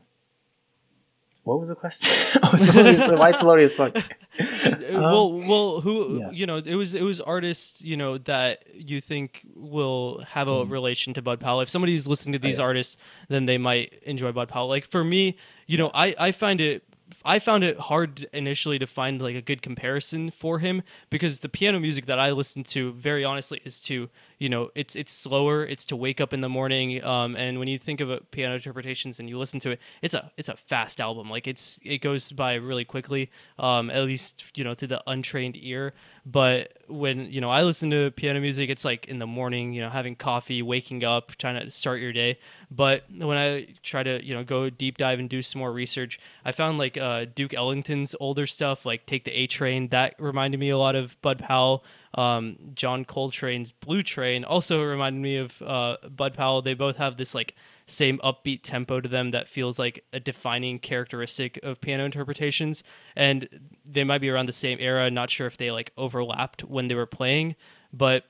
what 1.43 1.59
was 1.59 1.69
the 1.69 1.75
question? 1.75 2.11
oh, 2.43 2.51
Thelonious, 2.53 3.17
why 3.17 3.31
Thelonious 3.31 3.77
Monk? 3.77 3.95
Um, 4.39 4.83
well, 4.93 5.31
well, 5.33 5.81
who 5.81 6.19
yeah. 6.19 6.31
you 6.31 6.45
know? 6.45 6.57
It 6.57 6.75
was 6.75 6.93
it 6.93 7.03
was 7.03 7.21
artists 7.21 7.81
you 7.81 7.97
know 7.97 8.17
that 8.19 8.63
you 8.73 9.01
think 9.01 9.45
will 9.55 10.23
have 10.29 10.47
a 10.47 10.65
mm. 10.65 10.71
relation 10.71 11.13
to 11.13 11.21
Bud 11.21 11.39
Powell. 11.39 11.61
If 11.61 11.69
somebody's 11.69 12.07
listening 12.07 12.33
to 12.33 12.39
these 12.39 12.59
oh, 12.59 12.63
yeah. 12.63 12.67
artists, 12.67 12.97
then 13.29 13.45
they 13.45 13.57
might 13.57 13.93
enjoy 14.03 14.31
Bud 14.31 14.49
Powell. 14.49 14.67
Like 14.67 14.85
for 14.85 15.03
me, 15.03 15.37
you 15.67 15.77
know, 15.77 15.91
I 15.93 16.15
I 16.17 16.31
find 16.31 16.59
it 16.61 16.83
I 17.25 17.39
found 17.39 17.63
it 17.63 17.77
hard 17.79 18.27
initially 18.33 18.79
to 18.79 18.87
find 18.87 19.21
like 19.21 19.35
a 19.35 19.41
good 19.41 19.61
comparison 19.61 20.31
for 20.31 20.59
him 20.59 20.83
because 21.09 21.39
the 21.39 21.49
piano 21.49 21.79
music 21.79 22.05
that 22.07 22.19
I 22.19 22.31
listen 22.31 22.63
to, 22.65 22.93
very 22.93 23.23
honestly, 23.23 23.61
is 23.63 23.81
to 23.83 24.09
you 24.39 24.49
know 24.49 24.71
it's 24.75 24.95
it's 24.95 25.11
slower. 25.11 25.65
It's 25.65 25.85
to 25.85 25.95
wake 25.95 26.21
up 26.21 26.33
in 26.33 26.41
the 26.41 26.49
morning. 26.49 27.03
Um, 27.03 27.35
and 27.35 27.59
when 27.59 27.67
you 27.67 27.77
think 27.79 28.01
of 28.01 28.09
piano 28.31 28.55
interpretations 28.55 29.19
and 29.19 29.29
you 29.29 29.37
listen 29.37 29.59
to 29.61 29.71
it, 29.71 29.79
it's 30.01 30.13
a 30.13 30.31
it's 30.37 30.49
a 30.49 30.55
fast 30.55 30.99
album. 30.99 31.29
Like 31.29 31.47
it's 31.47 31.79
it 31.83 31.99
goes 31.99 32.31
by 32.31 32.55
really 32.55 32.85
quickly. 32.85 33.29
Um, 33.59 33.89
at 33.89 34.03
least 34.03 34.43
you 34.55 34.63
know 34.63 34.73
to 34.75 34.87
the 34.87 35.01
untrained 35.07 35.55
ear. 35.57 35.93
But 36.25 36.77
when 36.87 37.31
you 37.31 37.41
know 37.41 37.49
I 37.49 37.63
listen 37.63 37.89
to 37.91 38.11
piano 38.11 38.39
music, 38.39 38.69
it's 38.69 38.85
like 38.85 39.07
in 39.07 39.19
the 39.19 39.27
morning. 39.27 39.73
You 39.73 39.81
know, 39.81 39.89
having 39.89 40.15
coffee, 40.15 40.61
waking 40.61 41.03
up, 41.03 41.35
trying 41.37 41.61
to 41.61 41.69
start 41.69 41.99
your 41.99 42.13
day. 42.13 42.39
But 42.71 43.03
when 43.15 43.37
I 43.37 43.67
try 43.83 44.03
to 44.03 44.23
you 44.25 44.33
know 44.33 44.43
go 44.43 44.69
deep 44.69 44.97
dive 44.97 45.19
and 45.19 45.29
do 45.29 45.41
some 45.41 45.59
more 45.59 45.73
research, 45.73 46.19
I 46.45 46.51
found 46.51 46.77
like 46.77 46.97
uh, 46.97 47.25
Duke 47.33 47.53
Ellington's 47.53 48.15
older 48.19 48.47
stuff, 48.47 48.85
like 48.85 49.05
Take 49.05 49.25
the 49.25 49.31
A 49.31 49.47
Train. 49.47 49.89
That 49.89 50.15
reminded 50.17 50.59
me 50.59 50.69
a 50.69 50.77
lot 50.77 50.95
of 50.95 51.19
Bud 51.21 51.39
Powell. 51.39 51.83
Um, 52.15 52.57
John 52.75 53.05
Coltrane's 53.05 53.71
Blue 53.71 54.03
Train 54.03 54.43
also 54.43 54.83
reminded 54.83 55.21
me 55.21 55.37
of 55.37 55.61
uh, 55.61 55.97
Bud 56.09 56.35
Powell. 56.35 56.61
They 56.61 56.73
both 56.73 56.97
have 56.97 57.17
this 57.17 57.33
like 57.33 57.55
same 57.87 58.19
upbeat 58.19 58.61
tempo 58.63 59.01
to 59.01 59.09
them 59.09 59.31
that 59.31 59.47
feels 59.47 59.79
like 59.79 60.03
a 60.13 60.19
defining 60.19 60.79
characteristic 60.79 61.59
of 61.63 61.81
piano 61.81 62.05
interpretations. 62.05 62.83
And 63.15 63.49
they 63.85 64.03
might 64.03 64.21
be 64.21 64.29
around 64.29 64.47
the 64.47 64.53
same 64.53 64.77
era. 64.79 65.09
Not 65.09 65.31
sure 65.31 65.47
if 65.47 65.57
they 65.57 65.71
like 65.71 65.91
overlapped 65.97 66.63
when 66.63 66.87
they 66.87 66.95
were 66.95 67.05
playing, 67.07 67.55
but 67.91 68.25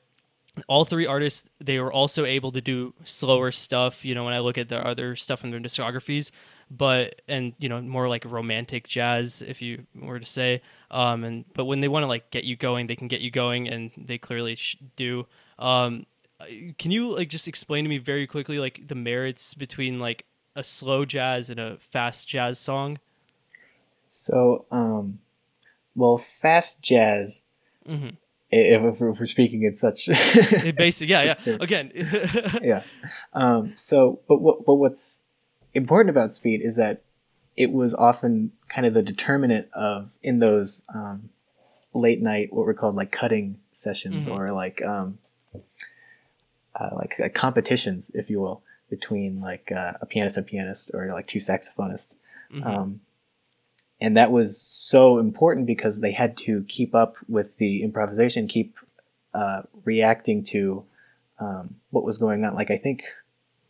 all 0.67 0.85
three 0.85 1.07
artists 1.07 1.49
they 1.59 1.79
were 1.79 1.91
also 1.91 2.25
able 2.25 2.51
to 2.51 2.61
do 2.61 2.93
slower 3.03 3.51
stuff 3.51 4.05
you 4.05 4.13
know 4.13 4.23
when 4.23 4.33
i 4.33 4.39
look 4.39 4.55
at 4.57 4.69
the 4.69 4.77
other 4.87 5.15
stuff 5.15 5.43
in 5.43 5.49
their 5.49 5.59
discographies 5.59 6.29
but 6.71 7.21
and 7.27 7.53
you 7.59 7.69
know 7.69 7.81
more 7.81 8.07
like 8.09 8.25
romantic 8.25 8.87
jazz 8.87 9.41
if 9.41 9.61
you 9.61 9.85
were 9.95 10.19
to 10.19 10.25
say 10.25 10.61
um 10.91 11.23
and 11.23 11.45
but 11.53 11.65
when 11.65 11.79
they 11.81 11.87
want 11.87 12.03
to 12.03 12.07
like 12.07 12.29
get 12.31 12.43
you 12.43 12.55
going 12.55 12.87
they 12.87 12.95
can 12.95 13.07
get 13.07 13.21
you 13.21 13.31
going 13.31 13.67
and 13.67 13.91
they 13.97 14.17
clearly 14.17 14.55
sh- 14.55 14.77
do 14.95 15.25
um 15.59 16.05
can 16.77 16.91
you 16.91 17.15
like 17.15 17.29
just 17.29 17.47
explain 17.47 17.83
to 17.85 17.89
me 17.89 17.97
very 17.97 18.27
quickly 18.27 18.59
like 18.59 18.87
the 18.87 18.95
merits 18.95 19.53
between 19.53 19.99
like 19.99 20.25
a 20.55 20.63
slow 20.63 21.05
jazz 21.05 21.49
and 21.49 21.59
a 21.59 21.77
fast 21.91 22.27
jazz 22.27 22.59
song 22.59 22.99
So, 24.07 24.65
um, 24.71 25.19
well, 25.95 26.17
fast 26.17 26.81
jazz. 26.81 27.43
mm-hmm. 27.87 28.09
If, 28.55 28.83
if 28.83 28.99
we're 29.19 29.25
speaking 29.25 29.63
in 29.63 29.73
such 29.73 30.07
basic 30.77 31.09
yeah 31.09 31.23
yeah 31.45 31.57
again 31.59 31.91
yeah. 32.61 32.83
Um, 33.33 33.71
so, 33.75 34.19
but 34.27 34.41
what 34.41 34.63
but 34.63 34.75
what's 34.75 35.22
important 35.73 36.09
about 36.09 36.31
speed 36.31 36.61
is 36.61 36.75
that 36.75 37.01
it 37.55 37.71
was 37.71 37.93
often 37.93 38.51
kind 38.69 38.85
of 38.87 38.93
the 38.93 39.03
determinant 39.03 39.67
of 39.73 40.17
in 40.23 40.39
those 40.39 40.83
um, 40.93 41.29
late 41.93 42.21
night 42.21 42.51
what 42.51 42.65
were 42.65 42.73
called 42.73 42.95
like 42.95 43.11
cutting 43.11 43.59
sessions 43.71 44.27
Mhm. 44.27 44.31
or 44.33 44.51
like 44.51 44.81
um, 44.81 45.19
uh, 46.75 46.89
like 46.93 47.19
uh, 47.19 47.29
competitions, 47.29 48.11
if 48.15 48.29
you 48.29 48.39
will, 48.41 48.63
between 48.89 49.41
like 49.41 49.71
uh, 49.71 49.93
a 50.01 50.05
pianist 50.05 50.37
and 50.37 50.47
pianist 50.47 50.91
or 50.93 51.07
like 51.13 51.27
two 51.27 51.39
saxophonists. 51.39 52.15
Mhm. 52.51 52.65
Um, 52.65 53.01
and 54.01 54.17
that 54.17 54.31
was 54.31 54.59
so 54.59 55.19
important 55.19 55.65
because 55.67 56.01
they 56.01 56.11
had 56.11 56.35
to 56.37 56.63
keep 56.67 56.93
up 56.95 57.15
with 57.29 57.57
the 57.57 57.83
improvisation, 57.83 58.47
keep 58.47 58.77
uh, 59.33 59.63
reacting 59.85 60.43
to 60.43 60.83
um, 61.39 61.75
what 61.91 62.03
was 62.03 62.17
going 62.17 62.43
on. 62.43 62.55
Like 62.55 62.71
I 62.71 62.77
think 62.77 63.03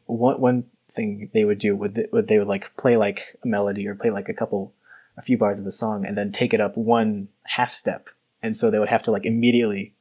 one 0.05 0.39
one 0.39 0.63
thing 0.93 1.29
they 1.33 1.45
would 1.45 1.59
do 1.59 1.75
would, 1.75 2.07
would 2.11 2.27
they 2.27 2.39
would 2.39 2.47
like 2.47 2.75
play 2.77 2.97
like 2.97 3.37
a 3.43 3.47
melody 3.47 3.87
or 3.87 3.95
play 3.95 4.09
like 4.09 4.29
a 4.29 4.33
couple, 4.33 4.73
a 5.17 5.21
few 5.21 5.37
bars 5.37 5.59
of 5.59 5.65
a 5.65 5.71
song, 5.71 6.05
and 6.05 6.17
then 6.17 6.31
take 6.31 6.53
it 6.53 6.61
up 6.61 6.77
one 6.77 7.29
half 7.43 7.73
step, 7.73 8.09
and 8.41 8.55
so 8.55 8.69
they 8.69 8.79
would 8.79 8.89
have 8.89 9.03
to 9.03 9.11
like 9.11 9.25
immediately 9.25 9.93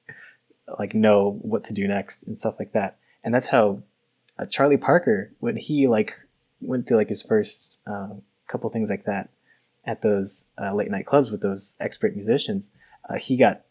like 0.79 0.95
know 0.95 1.39
what 1.43 1.65
to 1.65 1.73
do 1.73 1.87
next 1.87 2.23
and 2.23 2.37
stuff 2.37 2.57
like 2.59 2.73
that. 2.73 2.99
And 3.25 3.35
that's 3.35 3.49
how 3.49 3.83
uh, 4.39 4.47
Charlie 4.47 4.77
Parker 4.77 5.33
when 5.41 5.57
he 5.57 5.87
like 5.89 6.19
went 6.61 6.87
through 6.87 6.99
like 6.99 7.09
his 7.09 7.23
first 7.23 7.79
um, 7.87 8.23
couple 8.47 8.71
things 8.71 8.91
like 8.91 9.05
that 9.05 9.31
at 9.85 10.03
those 10.03 10.47
uh, 10.61 10.75
late 10.75 10.91
night 10.91 11.07
clubs 11.07 11.31
with 11.31 11.43
those 11.43 11.77
expert 11.81 12.15
musicians, 12.15 12.71
uh, 13.09 13.15
he 13.15 13.37
got 13.37 13.63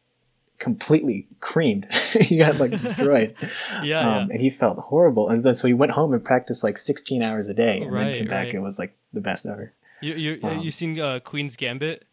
completely 0.62 1.27
creamed. 1.39 1.91
he 2.13 2.38
got 2.38 2.58
like 2.58 2.72
destroyed. 2.72 3.36
yeah, 3.84 4.20
um, 4.20 4.30
and 4.32 4.39
he 4.39 4.50
felt 4.50 4.77
horrible. 4.77 5.27
And 5.27 5.44
then 5.44 5.56
so 5.56 5.68
he 5.68 5.74
went 5.74 5.91
home 5.91 6.13
and 6.13 6.24
practiced 6.24 6.63
like 6.63 6.77
16 6.77 7.22
hours 7.22 7.48
a 7.48 7.53
day, 7.53 7.82
and 7.82 7.98
then 7.98 8.13
came 8.13 8.27
back 8.27 8.46
right. 8.46 8.53
and 8.53 8.63
was 8.63 8.80
like 8.80 8.96
the 9.12 9.22
best 9.22 9.46
ever. 9.46 9.74
you 10.00 10.13
you 10.13 10.39
um, 10.44 10.60
you 10.60 10.72
seen 10.72 11.00
uh, 11.00 11.20
queen's 11.20 11.56
gambit 11.56 12.06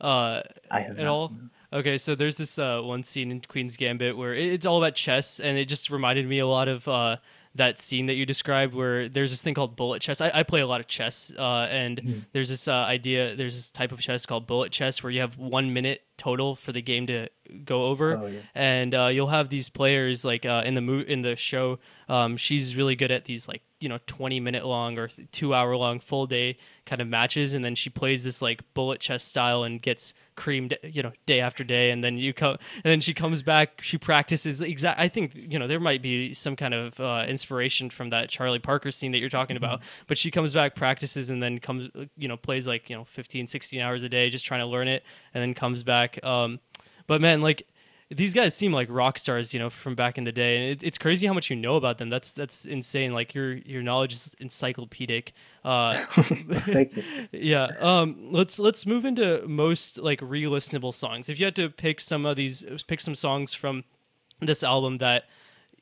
uh 0.00 0.42
I 0.70 0.80
have 0.80 0.98
at 0.98 1.04
not- 1.04 1.12
all 1.12 1.32
Okay, 1.72 1.98
so 1.98 2.14
there's 2.14 2.36
this 2.36 2.60
uh, 2.60 2.80
one 2.80 3.02
scene 3.02 3.32
in 3.32 3.40
Queen's 3.40 3.76
Gambit 3.76 4.16
where 4.16 4.32
it's 4.34 4.64
all 4.64 4.78
about 4.78 4.94
chess, 4.94 5.40
and 5.40 5.58
it 5.58 5.64
just 5.66 5.90
reminded 5.90 6.26
me 6.26 6.38
a 6.38 6.46
lot 6.46 6.68
of 6.68 6.86
uh, 6.86 7.16
that 7.56 7.80
scene 7.80 8.06
that 8.06 8.14
you 8.14 8.24
described, 8.24 8.72
where 8.72 9.08
there's 9.08 9.32
this 9.32 9.42
thing 9.42 9.52
called 9.52 9.74
bullet 9.74 10.00
chess. 10.00 10.20
I, 10.20 10.30
I 10.32 10.42
play 10.44 10.60
a 10.60 10.66
lot 10.66 10.80
of 10.80 10.86
chess, 10.86 11.32
uh, 11.36 11.66
and 11.68 12.00
Mhm. 12.00 12.24
there's 12.32 12.48
this 12.48 12.68
uh, 12.68 12.72
idea, 12.72 13.34
there's 13.34 13.56
this 13.56 13.70
type 13.72 13.90
of 13.90 13.98
chess 14.00 14.24
called 14.24 14.46
bullet 14.46 14.70
chess, 14.70 15.02
where 15.02 15.10
you 15.10 15.20
have 15.20 15.36
one 15.38 15.72
minute 15.74 16.02
total 16.18 16.54
for 16.56 16.72
the 16.72 16.82
game 16.82 17.06
to 17.08 17.28
go 17.64 17.86
over, 17.86 18.16
Oh, 18.16 18.26
yeah. 18.26 18.40
and 18.54 18.94
uh, 18.94 19.06
you'll 19.06 19.28
have 19.28 19.48
these 19.50 19.68
players 19.68 20.24
like 20.24 20.44
uh, 20.44 20.62
in 20.64 20.74
the 20.74 20.80
mo- 20.80 21.04
in 21.06 21.22
the 21.22 21.36
show. 21.36 21.78
Um, 22.08 22.36
she's 22.36 22.76
really 22.76 22.94
good 22.96 23.10
at 23.10 23.24
these 23.24 23.48
like 23.48 23.62
you 23.80 23.88
know 23.88 23.98
20 24.06 24.40
minute 24.40 24.64
long 24.64 24.96
or 24.98 25.08
two 25.32 25.52
hour 25.54 25.76
long 25.76 26.00
full 26.00 26.26
day 26.26 26.56
kind 26.86 27.00
of 27.02 27.08
matches, 27.08 27.52
and 27.52 27.64
then 27.64 27.74
she 27.74 27.90
plays 27.90 28.24
this 28.24 28.40
like 28.42 28.62
bullet 28.74 29.00
chess 29.00 29.22
style 29.24 29.62
and 29.64 29.80
gets 29.82 30.14
creamed 30.36 30.76
you 30.82 31.02
know 31.02 31.12
day 31.26 31.40
after 31.40 31.62
day, 31.64 31.90
and 31.90 32.02
then 32.02 32.16
you 32.18 32.32
come 32.32 32.56
and 32.76 32.84
then 32.84 33.00
she 33.00 33.14
comes 33.14 33.42
back. 33.42 33.80
She 33.82 33.96
practices 33.98 34.60
exact. 34.60 34.98
I 35.00 35.08
think 35.08 35.32
you 35.34 35.58
know 35.58 35.66
there 35.68 35.80
might 35.80 36.02
be 36.02 36.34
some 36.34 36.56
kind 36.56 36.74
of 36.74 36.98
uh, 36.98 37.24
inspiration 37.28 37.90
from 37.90 38.10
that 38.10 38.28
Charlie 38.28 38.58
Parker 38.58 38.90
scene 38.90 39.12
that 39.12 39.18
you're 39.18 39.28
talking 39.28 39.56
about, 39.56 39.80
but 40.08 40.16
she 40.18 40.30
comes 40.32 40.52
back, 40.52 40.74
practices, 40.74 41.30
and 41.30 41.40
then 41.42 41.58
comes 41.60 41.88
you 42.16 42.26
know 42.28 42.36
plays 42.36 42.66
like 42.66 42.88
you 42.90 42.96
know 42.96 43.04
15, 43.04 43.46
16 43.46 43.80
hours 43.80 44.02
a 44.02 44.08
day 44.08 44.30
just 44.30 44.44
trying 44.46 44.60
to 44.60 44.66
learn 44.66 44.88
it, 44.88 45.04
and 45.36 45.42
then 45.42 45.52
comes 45.52 45.82
back. 45.82 46.24
Um, 46.24 46.60
but 47.06 47.20
man, 47.20 47.42
like 47.42 47.66
these 48.10 48.32
guys 48.32 48.56
seem 48.56 48.72
like 48.72 48.88
rock 48.90 49.18
stars, 49.18 49.52
you 49.52 49.60
know, 49.60 49.68
from 49.68 49.94
back 49.94 50.16
in 50.16 50.24
the 50.24 50.32
day, 50.32 50.56
and 50.56 50.64
it, 50.70 50.82
it's 50.82 50.96
crazy 50.96 51.26
how 51.26 51.34
much 51.34 51.50
you 51.50 51.56
know 51.56 51.76
about 51.76 51.98
them. 51.98 52.08
That's 52.08 52.32
that's 52.32 52.64
insane. 52.64 53.12
Like 53.12 53.34
your 53.34 53.52
your 53.52 53.82
knowledge 53.82 54.14
is 54.14 54.34
encyclopedic. 54.40 55.34
Uh, 55.62 56.06
yeah. 57.32 57.68
Um. 57.80 58.28
Let's 58.32 58.58
let's 58.58 58.86
move 58.86 59.04
into 59.04 59.46
most 59.46 59.98
like 59.98 60.20
re-listenable 60.22 60.94
songs. 60.94 61.28
If 61.28 61.38
you 61.38 61.44
had 61.44 61.56
to 61.56 61.68
pick 61.68 62.00
some 62.00 62.24
of 62.24 62.36
these, 62.36 62.64
pick 62.86 63.02
some 63.02 63.14
songs 63.14 63.52
from 63.52 63.84
this 64.40 64.62
album 64.62 64.98
that. 64.98 65.24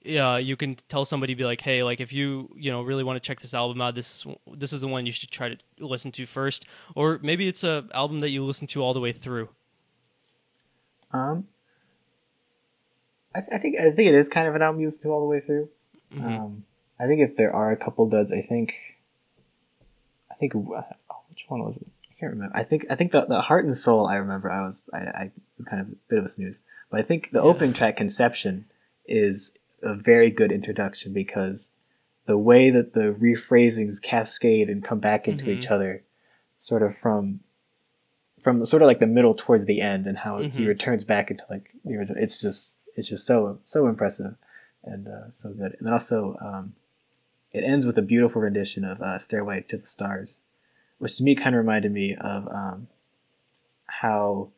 Yeah, 0.05 0.37
you 0.37 0.55
can 0.57 0.77
tell 0.89 1.05
somebody 1.07 1.33
be 1.35 1.45
like, 1.45 1.63
hey, 1.63 1.83
like 1.83 2.01
if 2.01 2.13
you 2.13 2.51
you 2.57 2.71
know 2.71 2.83
really 2.83 3.03
want 3.05 3.17
to 3.17 3.27
check 3.27 3.41
this 3.41 3.55
album 3.55 3.81
out, 3.81 3.95
this 3.95 4.25
this 4.53 4.73
is 4.73 4.83
the 4.83 4.89
one 4.89 5.07
you 5.07 5.13
should 5.13 5.31
try 5.31 5.49
to 5.49 5.57
listen 5.79 6.13
to 6.13 6.27
first, 6.27 6.67
or 6.95 7.19
maybe 7.23 7.49
it's 7.49 7.65
a 7.65 7.87
album 7.95 8.21
that 8.21 8.29
you 8.31 8.45
listen 8.45 8.67
to 8.69 8.83
all 8.83 8.93
the 8.93 9.01
way 9.01 9.13
through. 9.13 9.49
Um, 11.13 11.47
I, 13.35 13.41
I 13.53 13.59
think 13.59 13.77
I 13.79 13.91
think 13.91 14.09
it 14.09 14.15
is 14.15 14.29
kind 14.29 14.47
of 14.49 14.55
an 14.55 14.63
album 14.63 14.81
you 14.81 14.87
listen 14.89 15.03
to 15.05 15.09
all 15.11 15.21
the 15.21 15.27
way 15.27 15.41
through. 15.41 15.69
Mhm. 16.15 16.25
Um, 16.39 16.65
I 17.01 17.07
think 17.07 17.21
if 17.21 17.37
there 17.37 17.53
are 17.55 17.73
a 17.73 17.77
couple 17.77 18.09
duds, 18.09 18.31
I 18.31 18.41
think, 18.41 18.75
I 20.31 20.35
think 20.35 20.55
uh, 20.55 20.83
oh, 21.11 21.21
which 21.31 21.45
one 21.49 21.65
was 21.65 21.77
it? 21.79 21.87
I 22.11 22.15
can't 22.21 22.33
remember. 22.33 22.57
I 22.57 22.63
think 22.63 22.87
I 22.91 22.95
think 22.95 23.13
the, 23.13 23.25
the 23.27 23.41
heart 23.43 23.65
and 23.65 23.77
soul. 23.77 24.07
I 24.07 24.17
remember. 24.17 24.51
I 24.51 24.61
was 24.65 24.91
I, 24.93 24.99
I 24.99 25.31
was 25.57 25.67
kind 25.67 25.81
of 25.81 25.89
a 25.89 25.93
bit 26.09 26.19
of 26.19 26.25
a 26.25 26.29
snooze, 26.29 26.61
but 26.91 27.01
I 27.01 27.03
think 27.03 27.31
the 27.31 27.39
Yeah. 27.41 27.45
opening 27.49 27.73
track 27.73 27.97
conception 27.97 28.67
is 29.07 29.53
a 29.85 29.95
very 29.95 30.31
good 30.31 30.51
introduction 30.53 31.13
because 31.13 31.71
the 32.27 32.39
way 32.39 32.71
that 32.71 32.95
the 32.95 33.13
rephrasings 33.13 34.01
cascade 34.01 34.69
and 34.71 34.83
come 34.83 34.99
back 34.99 35.29
into 35.29 35.47
Mhm. 35.47 35.57
each 35.57 35.71
other, 35.71 36.03
sort 36.59 36.83
of 36.83 36.95
from 36.97 37.41
from 38.41 38.65
sort 38.65 38.83
of 38.83 38.87
like 38.89 38.99
the 38.99 39.07
middle 39.07 39.35
towards 39.35 39.65
the 39.67 39.81
end, 39.81 40.07
and 40.07 40.19
how 40.19 40.39
he 40.43 40.65
Mhm. 40.65 40.69
returns 40.69 41.05
back 41.05 41.31
into 41.31 41.45
like 41.49 41.71
the 41.85 41.97
original. 41.97 42.21
It's 42.23 42.41
just 42.41 42.77
it's 42.97 43.09
just 43.09 43.27
so 43.27 43.59
so 43.65 43.87
impressive 43.89 44.37
and 44.83 45.09
uh, 45.09 45.31
so 45.31 45.51
good. 45.53 45.77
And 45.79 45.87
then 45.87 45.93
also, 45.93 46.37
um, 46.41 46.75
it 47.53 47.65
ends 47.65 47.87
with 47.87 47.97
a 47.99 48.03
beautiful 48.03 48.43
rendition 48.43 48.85
of 48.85 49.01
uh, 49.01 49.19
"Stairway 49.19 49.63
to 49.69 49.77
the 49.79 49.87
Stars," 49.87 50.41
which 50.99 51.17
to 51.19 51.23
me 51.23 51.35
kind 51.35 51.55
of 51.55 51.61
reminded 51.61 51.93
me 51.93 52.15
of 52.17 52.49
um, 52.49 52.89
how 53.87 54.51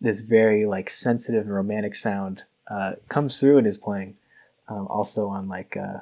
this 0.00 0.20
very 0.20 0.66
like 0.66 0.90
sensitive 0.90 1.44
and 1.44 1.54
romantic 1.54 1.94
sound 1.94 2.42
uh, 2.68 2.94
comes 3.08 3.38
through 3.38 3.58
in 3.58 3.64
his 3.64 3.78
playing. 3.78 4.16
Um, 4.68 4.86
also 4.88 5.28
on 5.28 5.48
like 5.48 5.76
uh, 5.76 6.00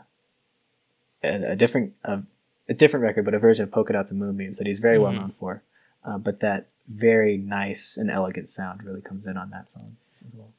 a, 1.23 1.53
a 1.53 1.57
different 1.57 1.95
a, 2.05 2.23
a 2.69 2.75
different 2.75 3.03
record, 3.03 3.25
but 3.25 3.35
a 3.35 3.39
version 3.39 3.65
of 3.65 3.71
"Polka 3.73 3.93
Dots 3.93 4.11
and 4.11 4.21
Moonbeams" 4.21 4.59
that 4.59 4.67
he's 4.67 4.79
very 4.79 4.99
well 4.99 5.13
Mhm. 5.13 5.17
known 5.17 5.31
for. 5.31 5.63
Uh, 6.05 6.19
but 6.19 6.41
that 6.41 6.69
very 6.89 7.37
nice 7.37 7.97
and 7.97 8.11
elegant 8.11 8.49
sound 8.49 8.83
really 8.85 9.01
comes 9.01 9.27
in 9.27 9.37
on 9.37 9.51
that 9.51 9.71
song 9.71 9.97
as 10.27 10.35
well. 10.35 10.53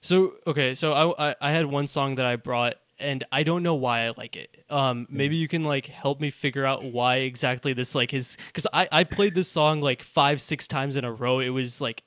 So 0.00 0.34
okay, 0.46 0.74
so 0.74 0.92
I, 0.92 1.30
I 1.30 1.36
I 1.40 1.50
had 1.52 1.66
one 1.66 1.86
song 1.86 2.14
that 2.16 2.26
I 2.26 2.36
brought, 2.36 2.76
and 2.98 3.24
I 3.30 3.42
don't 3.42 3.62
know 3.62 3.74
why 3.74 4.06
I 4.06 4.12
like 4.16 4.36
it. 4.36 4.64
Um, 4.70 5.06
maybe 5.10 5.36
you 5.36 5.48
can 5.48 5.64
like 5.64 5.86
help 5.86 6.20
me 6.20 6.30
figure 6.30 6.64
out 6.64 6.84
why 6.84 7.16
exactly 7.16 7.72
this 7.72 7.94
like 7.94 8.14
is 8.14 8.36
because 8.46 8.66
I 8.72 8.88
I 8.90 9.04
played 9.04 9.34
this 9.34 9.48
song 9.48 9.80
like 9.80 10.02
five 10.02 10.40
six 10.40 10.66
times 10.68 10.96
in 10.96 11.04
a 11.04 11.12
row. 11.12 11.40
It 11.40 11.50
was 11.50 11.80
like 11.80 12.02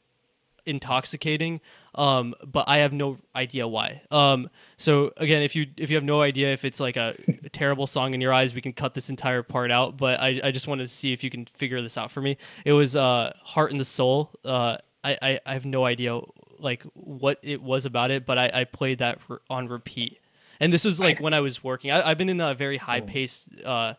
intoxicating 0.65 1.59
um 1.95 2.33
but 2.45 2.65
i 2.67 2.77
have 2.77 2.93
no 2.93 3.17
idea 3.35 3.67
why. 3.67 4.01
Um 4.11 4.49
so 4.77 5.11
again 5.17 5.41
if 5.43 5.55
you 5.55 5.67
if 5.77 5.89
you 5.89 5.95
have 5.95 6.03
no 6.03 6.21
idea 6.21 6.53
if 6.53 6.65
it's 6.65 6.79
like 6.79 6.97
a, 6.97 7.15
a 7.43 7.49
terrible 7.61 7.85
song 7.87 8.13
in 8.13 8.21
your 8.21 8.33
eyes 8.33 8.53
we 8.53 8.61
can 8.61 8.73
cut 8.73 8.93
this 8.93 9.09
entire 9.09 9.43
part 9.43 9.71
out 9.71 9.97
but 9.97 10.19
i 10.19 10.39
i 10.43 10.51
just 10.51 10.67
wanted 10.67 10.87
to 10.87 10.93
see 10.93 11.13
if 11.13 11.23
you 11.23 11.29
can 11.29 11.45
figure 11.45 11.81
this 11.81 11.97
out 11.97 12.11
for 12.11 12.21
me. 12.21 12.37
It 12.65 12.73
was 12.73 12.95
uh 12.95 13.33
heart 13.43 13.71
and 13.71 13.79
the 13.79 13.85
soul. 13.85 14.31
Uh 14.43 14.77
i 15.03 15.17
i, 15.21 15.39
I 15.45 15.53
have 15.53 15.65
no 15.65 15.85
idea 15.85 16.19
like 16.59 16.83
what 16.93 17.39
it 17.43 17.61
was 17.61 17.85
about 17.85 18.09
it 18.09 18.25
but 18.25 18.37
i 18.37 18.49
i 18.53 18.63
played 18.63 18.99
that 18.99 19.19
re- 19.27 19.37
on 19.49 19.67
repeat. 19.67 20.19
And 20.59 20.71
this 20.71 20.85
was 20.85 20.99
like 20.99 21.19
when 21.19 21.33
i 21.33 21.41
was 21.41 21.63
working. 21.63 21.91
I, 21.91 22.09
i've 22.09 22.17
been 22.17 22.29
in 22.29 22.39
a 22.41 22.53
very 22.55 22.77
high 22.77 23.01
paced 23.01 23.47
uh 23.65 23.93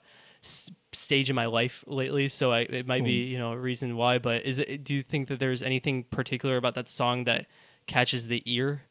stage 0.95 1.31
in 1.31 1.37
my 1.37 1.47
life 1.47 1.85
lately 1.87 2.29
so 2.29 2.53
I, 2.53 2.61
it 2.61 2.87
might 2.87 3.05
be 3.05 3.13
you 3.13 3.39
know 3.39 3.53
a 3.53 3.59
reason 3.59 3.97
why 3.97 4.19
but 4.19 4.45
is 4.45 4.59
it 4.59 4.85
do 4.85 4.95
you 4.95 5.03
think 5.03 5.29
that 5.29 5.39
there's 5.39 5.63
anything 5.63 6.05
particular 6.05 6.57
about 6.57 6.75
that 6.75 6.89
song 6.89 7.25
that 7.25 7.47
catches 7.87 8.29
the 8.29 8.43
ear 8.47 8.83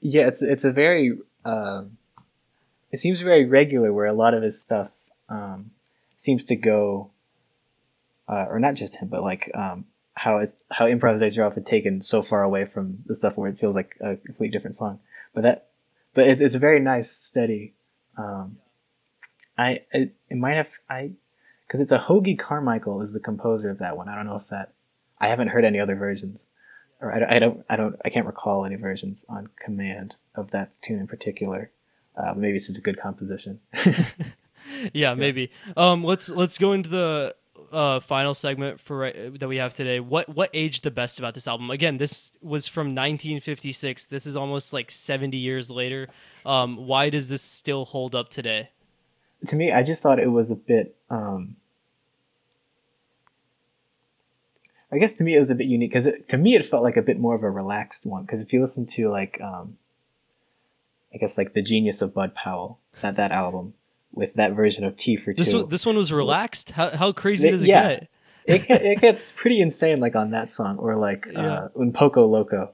Yeah, 0.00 0.26
it's 0.26 0.42
it's 0.42 0.64
a 0.64 0.72
very 0.72 1.18
um, 1.44 1.98
it 2.90 2.98
seems 2.98 3.20
very 3.20 3.44
regular 3.44 3.92
where 3.92 4.06
a 4.06 4.12
lot 4.12 4.34
of 4.34 4.42
his 4.42 4.60
stuff 4.60 4.92
um, 5.28 5.72
seems 6.16 6.44
to 6.44 6.56
go, 6.56 7.10
uh, 8.28 8.46
or 8.48 8.58
not 8.58 8.74
just 8.74 8.96
him, 8.96 9.08
but 9.08 9.22
like 9.22 9.50
um, 9.54 9.86
how 10.14 10.38
it's 10.38 10.56
how 10.70 10.86
improvisations 10.86 11.38
are 11.38 11.44
often 11.44 11.64
taken 11.64 12.00
so 12.00 12.22
far 12.22 12.42
away 12.42 12.64
from 12.64 12.98
the 13.06 13.14
stuff 13.14 13.36
where 13.36 13.50
it 13.50 13.58
feels 13.58 13.74
like 13.74 13.96
a 14.00 14.16
completely 14.16 14.50
different 14.50 14.74
song. 14.74 15.00
But 15.34 15.42
that, 15.42 15.68
but 16.14 16.26
it's, 16.26 16.40
it's 16.40 16.54
a 16.54 16.58
very 16.58 16.80
nice, 16.80 17.10
steady. 17.10 17.74
Um, 18.16 18.58
I 19.56 19.82
it, 19.92 20.14
it 20.28 20.36
might 20.36 20.56
have 20.56 20.70
I, 20.88 21.12
because 21.70 21.78
it's 21.78 21.92
a 21.92 22.00
Hoagy 22.00 22.36
Carmichael 22.36 23.00
is 23.00 23.12
the 23.12 23.20
composer 23.20 23.70
of 23.70 23.78
that 23.78 23.96
one. 23.96 24.08
I 24.08 24.16
don't 24.16 24.26
know 24.26 24.34
if 24.34 24.48
that 24.48 24.72
I 25.20 25.28
haven't 25.28 25.48
heard 25.48 25.64
any 25.64 25.78
other 25.78 25.94
versions 25.94 26.48
or 27.00 27.14
I, 27.14 27.36
I 27.36 27.38
don't, 27.38 27.64
I 27.70 27.76
don't, 27.76 27.94
I 28.04 28.10
can't 28.10 28.26
recall 28.26 28.64
any 28.64 28.74
versions 28.74 29.24
on 29.28 29.50
command 29.56 30.16
of 30.34 30.50
that 30.50 30.72
tune 30.82 30.98
in 30.98 31.06
particular. 31.06 31.70
Uh, 32.16 32.34
maybe 32.36 32.56
it's 32.56 32.66
just 32.66 32.78
a 32.78 32.80
good 32.80 32.98
composition. 33.00 33.60
yeah, 34.92 35.14
maybe 35.14 35.52
um 35.76 36.02
let's 36.02 36.28
let's 36.28 36.58
go 36.58 36.72
into 36.72 36.88
the 36.88 37.36
uh 37.70 38.00
final 38.00 38.34
segment 38.34 38.80
for 38.80 38.98
right, 38.98 39.38
that 39.38 39.46
we 39.46 39.58
have 39.58 39.72
today 39.72 40.00
what 40.00 40.28
what 40.28 40.50
aged 40.52 40.82
the 40.82 40.90
best 40.90 41.20
about 41.20 41.34
this 41.34 41.46
album 41.46 41.70
again 41.70 41.98
this 41.98 42.32
was 42.40 42.66
from 42.66 42.88
1956 42.88 44.06
this 44.06 44.26
is 44.26 44.34
almost 44.34 44.72
like 44.72 44.90
70 44.90 45.36
years 45.36 45.70
later 45.70 46.08
um 46.44 46.76
why 46.76 47.10
does 47.10 47.28
this 47.28 47.42
still 47.42 47.84
hold 47.84 48.14
up 48.16 48.28
today 48.28 48.70
to 49.46 49.56
me, 49.56 49.72
I 49.72 49.82
just 49.82 50.02
thought 50.02 50.18
it 50.18 50.30
was 50.30 50.50
a 50.50 50.56
bit. 50.56 50.96
Um, 51.08 51.56
I 54.92 54.98
guess 54.98 55.14
to 55.14 55.24
me 55.24 55.36
it 55.36 55.38
was 55.38 55.50
a 55.50 55.54
bit 55.54 55.66
unique 55.68 55.90
because 55.92 56.08
to 56.28 56.36
me 56.36 56.54
it 56.56 56.64
felt 56.64 56.82
like 56.82 56.96
a 56.96 57.02
bit 57.02 57.18
more 57.18 57.34
of 57.34 57.42
a 57.42 57.50
relaxed 57.50 58.06
one. 58.06 58.22
Because 58.22 58.40
if 58.40 58.52
you 58.52 58.60
listen 58.60 58.86
to 58.86 59.08
like, 59.08 59.40
um, 59.40 59.76
I 61.14 61.18
guess 61.18 61.38
like 61.38 61.52
the 61.54 61.62
genius 61.62 62.02
of 62.02 62.14
Bud 62.14 62.34
Powell, 62.34 62.78
that 63.02 63.16
that 63.16 63.32
album 63.32 63.74
with 64.12 64.34
that 64.34 64.52
version 64.52 64.84
of 64.84 64.96
T 64.96 65.16
for 65.16 65.32
this 65.32 65.50
two, 65.50 65.58
one 65.60 65.68
this 65.68 65.86
one 65.86 65.96
was 65.96 66.10
relaxed 66.12 66.72
how, 66.72 66.90
how 66.90 67.12
crazy 67.12 67.42
Th- 67.42 67.52
does 67.52 67.62
it 67.62 67.68
yeah. 67.68 67.88
get 67.88 68.08
it 68.46 68.58
get- 68.68 68.82
it 68.82 69.00
gets 69.00 69.32
pretty 69.32 69.60
insane 69.60 70.00
like 70.00 70.16
on 70.16 70.30
that 70.32 70.50
song 70.50 70.78
or 70.78 70.96
like 70.96 71.26
Yeah. 71.30 71.38
uh, 71.40 71.68
Un 71.78 71.92
Poco 71.92 72.26
Loco. 72.26 72.72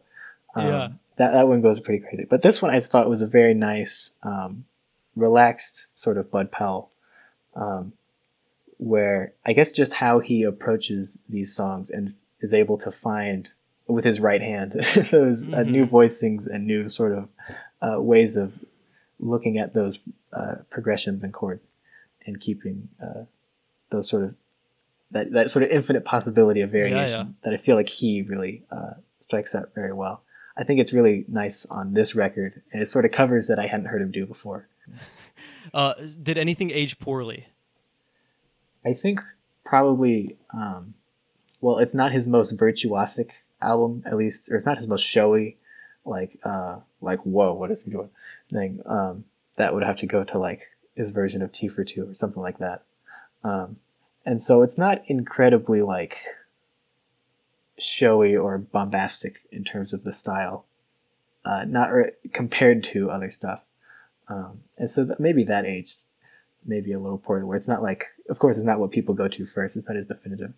Um, 0.54 0.66
Yeah. 0.66 0.88
That 1.18 1.32
that 1.32 1.48
one 1.48 1.60
goes 1.62 1.80
pretty 1.80 2.02
crazy. 2.04 2.26
But 2.28 2.42
this 2.42 2.60
one 2.62 2.70
I 2.74 2.80
thought 2.80 3.08
was 3.08 3.22
a 3.22 3.26
very 3.26 3.54
nice, 3.54 4.12
um, 4.22 4.64
relaxed 5.14 5.86
sort 5.94 6.18
of 6.18 6.30
Bud 6.30 6.50
Powell, 6.52 6.90
um, 7.54 7.92
where 8.78 9.32
I 9.44 9.52
guess 9.52 9.70
just 9.70 9.94
how 9.94 10.18
he 10.20 10.42
approaches 10.42 11.20
these 11.28 11.54
songs 11.54 11.90
and 11.90 12.14
is 12.40 12.52
able 12.52 12.76
to 12.78 12.90
find 12.90 13.50
with 13.88 14.04
his 14.04 14.20
right 14.20 14.42
hand 14.42 14.72
those 15.10 15.48
uh, 15.48 15.58
Mhm. 15.58 15.70
new 15.70 15.86
voicings 15.86 16.46
and 16.46 16.66
new 16.66 16.88
sort 16.88 17.12
of 17.12 17.28
uh, 17.80 18.00
ways 18.02 18.36
of 18.36 18.58
looking 19.18 19.58
at 19.58 19.72
those 19.74 20.00
uh, 20.32 20.56
progressions 20.70 21.22
and 21.22 21.32
chords 21.32 21.72
and 22.26 22.40
keeping 22.40 22.88
uh, 23.02 23.24
those 23.90 24.08
sort 24.08 24.24
of 24.24 24.34
that, 25.12 25.32
that 25.32 25.50
sort 25.50 25.62
of 25.62 25.70
infinite 25.70 26.04
possibility 26.04 26.60
of 26.60 26.70
variation 26.70 27.26
yeah. 27.28 27.32
that 27.44 27.54
I 27.54 27.56
feel 27.58 27.76
like 27.76 27.88
he 27.88 28.22
really 28.22 28.64
uh, 28.72 28.94
strikes 29.20 29.54
out 29.54 29.70
very 29.74 29.92
well. 29.92 30.22
I 30.56 30.64
think 30.64 30.80
it's 30.80 30.92
really 30.92 31.24
nice 31.28 31.64
on 31.66 31.94
this 31.94 32.14
record, 32.14 32.62
and 32.72 32.82
it 32.82 32.86
sort 32.86 33.04
of 33.04 33.12
covers 33.12 33.46
that 33.48 33.58
I 33.58 33.66
hadn't 33.66 33.86
heard 33.86 34.02
him 34.02 34.10
do 34.10 34.26
before. 34.26 34.68
uh 35.74 35.94
did 36.22 36.38
anything 36.38 36.70
age 36.70 36.98
poorly 36.98 37.46
I 38.86 38.92
think 38.92 39.20
probably, 39.64 40.36
um, 40.54 40.94
well, 41.60 41.78
it's 41.78 41.94
not 41.94 42.12
his 42.12 42.26
most 42.26 42.56
virtuosic 42.56 43.32
album, 43.60 44.04
at 44.06 44.16
least, 44.16 44.50
or 44.50 44.56
it's 44.56 44.66
not 44.66 44.76
his 44.76 44.86
most 44.86 45.04
showy, 45.04 45.56
like, 46.04 46.38
uh, 46.44 46.76
like 47.00 47.18
whoa, 47.20 47.52
what 47.52 47.72
is 47.72 47.82
he 47.82 47.90
doing? 47.90 48.10
Thing. 48.50 48.80
Um, 48.86 49.24
that 49.56 49.74
would 49.74 49.82
have 49.82 49.96
to 49.96 50.06
go 50.06 50.22
to 50.22 50.38
like 50.38 50.62
his 50.94 51.10
version 51.10 51.42
of 51.42 51.50
Tea 51.50 51.66
for 51.66 51.82
Two 51.82 52.10
or 52.10 52.14
something 52.14 52.42
like 52.42 52.58
that. 52.58 52.84
Um, 53.42 53.78
and 54.24 54.40
so 54.40 54.62
it's 54.62 54.78
not 54.78 55.02
incredibly 55.06 55.82
like 55.82 56.18
showy 57.78 58.36
or 58.36 58.56
bombastic 58.58 59.40
in 59.50 59.64
terms 59.64 59.92
of 59.92 60.04
the 60.04 60.12
style, 60.12 60.64
uh, 61.44 61.64
not 61.66 61.90
or, 61.90 62.12
compared 62.32 62.84
to 62.84 63.10
other 63.10 63.30
stuff. 63.30 63.64
Um, 64.28 64.60
and 64.78 64.88
so 64.88 65.14
maybe 65.18 65.42
that 65.44 65.66
aged 65.66 66.02
maybe 66.66 66.92
a 66.92 66.98
little 66.98 67.18
poorly, 67.18 67.44
where 67.44 67.56
it's 67.56 67.68
not 67.68 67.82
like, 67.82 68.06
of 68.28 68.38
course, 68.38 68.56
it's 68.56 68.66
not 68.66 68.78
what 68.78 68.90
people 68.90 69.14
go 69.14 69.28
to 69.28 69.46
first. 69.46 69.76
It's 69.76 69.88
not 69.88 69.96
his 69.96 70.06
definitive 70.06 70.52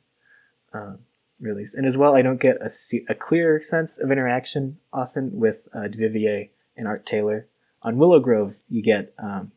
um, 0.72 0.98
release. 1.40 1.74
And 1.74 1.86
as 1.86 1.96
well, 1.96 2.16
I 2.16 2.22
don't 2.22 2.40
get 2.40 2.56
a, 2.60 2.70
a 3.08 3.14
clear 3.14 3.60
sense 3.60 3.98
of 3.98 4.10
interaction 4.10 4.78
often 4.92 5.38
with 5.38 5.68
uh, 5.74 5.88
Duvivier 5.88 6.48
and 6.76 6.88
Art 6.88 7.06
Taylor. 7.06 7.46
On 7.82 7.96
Willow 7.96 8.20
Grove, 8.20 8.56
you 8.68 8.82
get 8.82 9.14
um, 9.18 9.52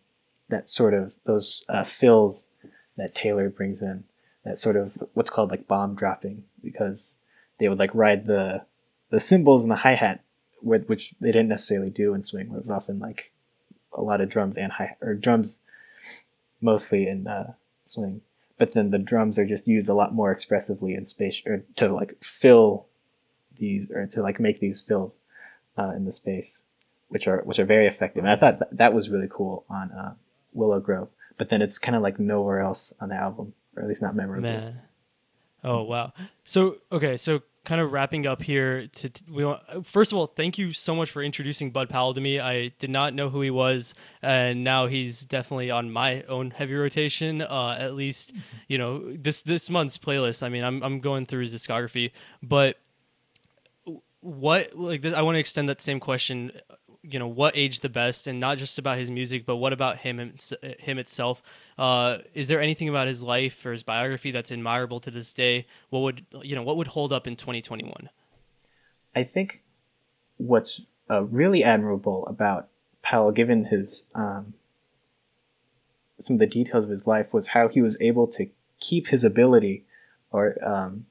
that 0.50 0.68
sort 0.68 0.94
of 0.94 1.16
those 1.26 1.64
uh, 1.70 1.84
fills 1.84 2.50
that 2.98 3.16
Taylor 3.16 3.50
brings 3.50 3.82
in, 3.82 4.04
that 4.46 4.58
sort 4.58 4.76
of 4.76 5.02
what's 5.14 5.30
called 5.30 5.50
like 5.50 5.68
bomb 5.68 5.96
dropping, 5.96 6.44
because 6.64 7.18
they 7.58 7.68
would 7.70 7.80
like 7.80 7.96
ride 7.96 8.28
the 8.28 8.66
the 9.10 9.20
cymbals 9.20 9.64
and 9.64 9.72
the 9.72 9.78
hi 9.78 9.94
hat, 9.94 10.24
which 10.62 11.16
they 11.20 11.32
didn't 11.32 11.50
necessarily 11.50 11.90
do 11.90 12.14
in 12.14 12.22
swing. 12.22 12.48
It 12.48 12.60
was 12.60 12.70
often 12.70 13.00
like 13.00 13.32
a 13.94 14.02
lot 14.02 14.22
of 14.22 14.30
drums 14.30 14.56
and 14.56 14.72
hi 14.72 14.96
or 15.02 15.16
drums 15.16 15.62
mostly 16.62 17.08
in 17.08 17.28
uh, 17.28 17.54
swing, 17.86 18.22
but 18.58 18.74
then 18.74 18.92
the 18.92 19.00
drums 19.00 19.38
are 19.40 19.46
just 19.46 19.68
used 19.68 19.90
a 19.90 19.94
lot 19.94 20.14
more 20.14 20.32
expressively 20.32 20.94
in 20.94 21.06
space 21.06 21.42
or 21.46 21.64
to 21.76 21.90
like 21.90 22.18
fill 22.22 22.86
these 23.58 23.90
or 23.92 24.06
to 24.08 24.22
like 24.22 24.40
make 24.40 24.60
these 24.60 24.82
fills 24.82 25.20
uh, 25.78 25.92
in 25.96 26.06
the 26.06 26.12
space, 26.12 26.64
which 27.10 27.28
are 27.28 27.42
which 27.44 27.60
are 27.60 27.66
very 27.66 27.88
effective. 27.88 28.24
And 28.24 28.32
I 28.32 28.36
thought 28.36 28.60
that, 28.60 28.78
that 28.78 28.94
was 28.94 29.10
really 29.10 29.30
cool 29.30 29.66
on 29.70 29.92
uh, 29.92 30.14
Willow 30.54 30.80
Grove, 30.80 31.10
but 31.38 31.50
then 31.50 31.62
it's 31.62 31.80
kind 31.80 31.96
of 31.96 32.02
like 32.02 32.20
nowhere 32.20 32.60
else 32.60 32.94
on 33.00 33.10
the 33.10 33.16
album, 33.16 33.54
or 33.76 33.84
at 33.84 33.90
least 33.90 34.02
not 34.02 34.16
memorable. 34.16 34.44
Man. 34.44 34.82
Oh 35.64 35.84
wow. 35.84 36.14
So 36.44 36.78
okay, 36.92 37.18
so 37.18 37.42
kind 37.64 37.80
of 37.80 37.92
wrapping 37.92 38.26
up 38.26 38.42
here. 38.42 38.88
To 38.88 39.12
we 39.30 39.46
want, 39.46 39.86
first 39.86 40.12
of 40.12 40.18
all, 40.18 40.28
thank 40.28 40.58
you 40.58 40.74
so 40.74 40.96
much 40.96 41.10
for 41.12 41.24
introducing 41.24 41.72
Bud 41.72 41.90
Powell 41.90 42.14
to 42.14 42.22
me. 42.22 42.40
I 42.40 42.70
did 42.80 42.90
not 42.90 43.14
know 43.14 43.30
who 43.30 43.42
he 43.42 43.52
was, 43.52 43.94
and 44.22 44.64
now 44.64 44.88
he's 44.88 45.22
definitely 45.26 45.72
on 45.72 45.92
my 45.92 46.24
own 46.24 46.52
heavy 46.52 46.74
rotation. 46.74 47.42
Uh, 47.42 47.76
at 47.80 47.94
least 47.94 48.34
you 48.68 48.78
know 48.78 49.14
this 49.16 49.42
this 49.42 49.70
month's 49.70 49.98
playlist. 49.98 50.44
I 50.44 50.50
mean, 50.50 50.64
I'm 50.64 50.82
I'm 50.84 51.00
going 51.00 51.26
through 51.26 51.42
his 51.42 51.54
discography, 51.54 52.12
but 52.42 52.78
what 54.22 54.76
like 54.78 55.02
this, 55.02 55.14
I 55.14 55.22
want 55.22 55.36
to 55.36 55.40
extend 55.40 55.70
that 55.70 55.82
same 55.82 56.00
question. 56.00 56.52
You 57.04 57.18
know, 57.18 57.28
what 57.28 57.58
aged 57.58 57.82
the 57.82 57.90
best, 57.90 58.28
and 58.28 58.40
not 58.40 58.60
just 58.60 58.78
about 58.78 58.98
his 58.98 59.10
music, 59.10 59.46
but 59.46 59.56
what 59.56 59.74
about 59.74 59.98
him 59.98 60.34
him 60.80 61.00
itself? 61.00 61.42
Uh, 61.78 62.20
is 62.36 62.48
there 62.48 62.62
anything 62.62 62.90
about 62.90 63.08
his 63.08 63.24
life 63.24 63.66
or 63.66 63.72
his 63.72 63.82
biography 63.82 64.30
that's 64.30 64.52
admirable 64.52 65.00
to 65.00 65.10
this 65.10 65.34
day? 65.34 65.66
What 65.90 66.02
would 66.02 66.26
you 66.44 66.56
know? 66.56 66.62
What 66.62 66.78
would 66.78 66.88
hold 66.88 67.12
up 67.12 67.26
in 67.26 67.36
2021? 67.36 68.10
I 69.16 69.24
think 69.24 69.64
what's 70.38 70.82
uh, 71.10 71.26
really 71.26 71.64
admirable 71.64 72.26
about 72.28 72.68
Powell, 73.02 73.32
given 73.32 73.66
his 73.66 74.06
um, 74.14 74.54
some 76.20 76.36
of 76.36 76.40
the 76.40 76.48
details 76.48 76.84
of 76.84 76.92
his 76.92 77.08
life, 77.08 77.34
was 77.34 77.50
how 77.50 77.68
he 77.68 77.82
was 77.82 77.98
able 78.00 78.28
to 78.28 78.48
keep 78.80 79.08
his 79.08 79.24
ability, 79.24 79.86
or 80.32 80.56
um, 80.64 81.06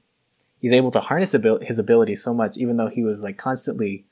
he's 0.59 0.73
able 0.73 0.91
to 0.91 0.99
harness 0.99 1.35
abil- 1.35 1.59
his 1.61 1.77
ability 1.77 2.15
so 2.15 2.33
much, 2.33 2.57
even 2.57 2.77
though 2.77 2.87
he 2.87 3.03
was 3.03 3.21
like 3.21 3.37
constantly 3.37 4.05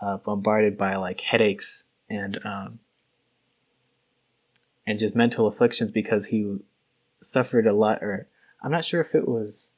uh, 0.00 0.16
bombarded 0.18 0.76
by 0.76 0.96
like 0.96 1.20
headaches 1.20 1.84
and 2.08 2.38
um, 2.44 2.78
and 4.86 4.98
just 4.98 5.14
mental 5.14 5.46
afflictions 5.46 5.90
because 5.90 6.26
he 6.26 6.58
suffered 7.20 7.66
a 7.66 7.72
lot, 7.72 8.02
or 8.02 8.28
I'm 8.62 8.70
not 8.70 8.84
sure 8.84 9.00
if 9.00 9.14
it 9.14 9.26
was 9.26 9.70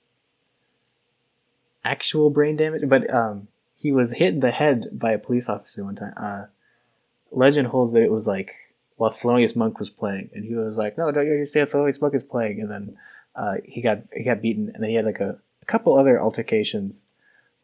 actual 1.84 2.30
brain 2.30 2.56
damage, 2.56 2.88
but 2.88 3.12
um, 3.12 3.48
he 3.76 3.92
was 3.92 4.12
hit 4.12 4.34
in 4.34 4.40
the 4.40 4.50
head 4.50 4.88
by 4.92 5.12
a 5.12 5.18
police 5.18 5.48
officer 5.48 5.84
one 5.84 5.96
time. 5.96 6.14
Uh, 6.16 6.46
legend 7.30 7.68
holds 7.68 7.92
that 7.92 8.02
it 8.02 8.10
was 8.10 8.26
like 8.26 8.54
while 8.96 9.10
Thelonious 9.10 9.54
Monk 9.54 9.78
was 9.78 9.90
playing, 9.90 10.30
and 10.34 10.44
he 10.44 10.54
was 10.54 10.76
like, 10.76 10.98
"No, 10.98 11.10
don't 11.10 11.26
you 11.26 11.32
understand? 11.32 11.68
Thelonious 11.68 12.00
Monk 12.00 12.14
is 12.14 12.24
playing." 12.24 12.60
And 12.60 12.70
then 12.70 12.98
uh, 13.34 13.56
he 13.64 13.80
got 13.80 13.98
he 14.12 14.24
got 14.24 14.42
beaten, 14.42 14.70
and 14.74 14.82
then 14.82 14.90
he 14.90 14.96
had 14.96 15.04
like 15.04 15.20
a, 15.20 15.38
a 15.62 15.64
couple 15.66 15.96
other 15.96 16.20
altercations 16.20 17.04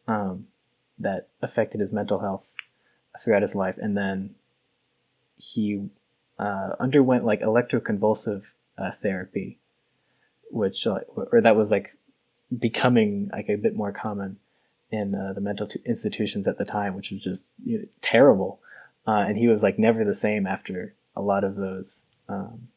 um, 0.07 0.47
that 0.97 1.29
affected 1.41 1.79
his 1.79 1.91
mental 1.91 2.19
health 2.19 2.53
throughout 3.19 3.41
his 3.41 3.55
life, 3.55 3.77
and 3.77 3.97
then 3.97 4.35
he 5.35 5.89
uh, 6.39 6.71
underwent 6.79 7.25
like 7.25 7.41
electroconvulsive 7.41 8.51
uh, 8.77 8.91
therapy, 8.91 9.59
which 10.51 10.85
uh, 10.87 10.99
or 11.31 11.41
that 11.41 11.55
was 11.55 11.71
like 11.71 11.97
becoming 12.57 13.29
like 13.31 13.49
a 13.49 13.55
bit 13.55 13.75
more 13.75 13.91
common 13.91 14.37
in 14.91 15.15
uh, 15.15 15.33
the 15.33 15.41
mental 15.41 15.67
t- 15.67 15.79
institutions 15.85 16.47
at 16.47 16.57
the 16.57 16.65
time, 16.65 16.95
which 16.95 17.11
was 17.11 17.19
just 17.19 17.53
you 17.65 17.79
know, 17.79 17.85
terrible. 18.01 18.59
Uh, 19.05 19.25
and 19.27 19.37
he 19.37 19.47
was 19.47 19.63
like 19.63 19.77
never 19.77 20.05
the 20.05 20.13
same 20.13 20.47
after 20.47 20.93
a 21.15 21.21
lot 21.21 21.43
of 21.43 21.55
those 21.55 22.05
um, 22.29 22.67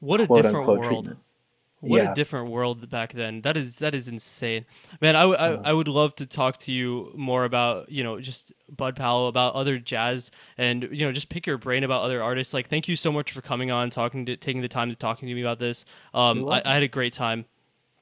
what 0.00 0.20
a 0.20 0.26
quote 0.26 0.38
different 0.38 0.56
unquote 0.56 0.80
world. 0.80 1.04
treatments. 1.04 1.36
What 1.80 2.02
Yeah. 2.02 2.12
a 2.12 2.14
different 2.14 2.50
world 2.50 2.88
back 2.88 3.12
then. 3.12 3.42
That 3.42 3.56
is 3.56 3.76
that 3.76 3.94
is 3.94 4.08
insane, 4.08 4.64
man. 5.00 5.14
I, 5.14 5.20
w- 5.22 5.38
I. 5.38 5.70
I 5.70 5.72
would 5.74 5.88
love 5.88 6.16
to 6.16 6.26
talk 6.26 6.56
to 6.60 6.72
you 6.72 7.12
more 7.14 7.44
about 7.44 7.90
you 7.92 8.02
know 8.02 8.18
just 8.18 8.52
Bud 8.74 8.96
Powell 8.96 9.28
about 9.28 9.54
other 9.54 9.78
jazz 9.78 10.30
and 10.56 10.88
you 10.90 11.04
know 11.04 11.12
just 11.12 11.28
pick 11.28 11.46
your 11.46 11.58
brain 11.58 11.84
about 11.84 12.02
other 12.02 12.22
artists. 12.22 12.54
Like 12.54 12.68
thank 12.68 12.88
you 12.88 12.96
so 12.96 13.12
much 13.12 13.30
for 13.30 13.42
coming 13.42 13.70
on, 13.70 13.90
talking 13.90 14.24
to 14.26 14.36
taking 14.36 14.62
the 14.62 14.68
time 14.68 14.88
to 14.88 14.96
talking 14.96 15.28
to 15.28 15.34
me 15.34 15.42
about 15.42 15.58
this. 15.58 15.84
Um, 16.14 16.48
I. 16.48 16.62
I 16.64 16.74
had 16.74 16.82
a 16.82 16.88
great 16.88 17.12
time. 17.12 17.44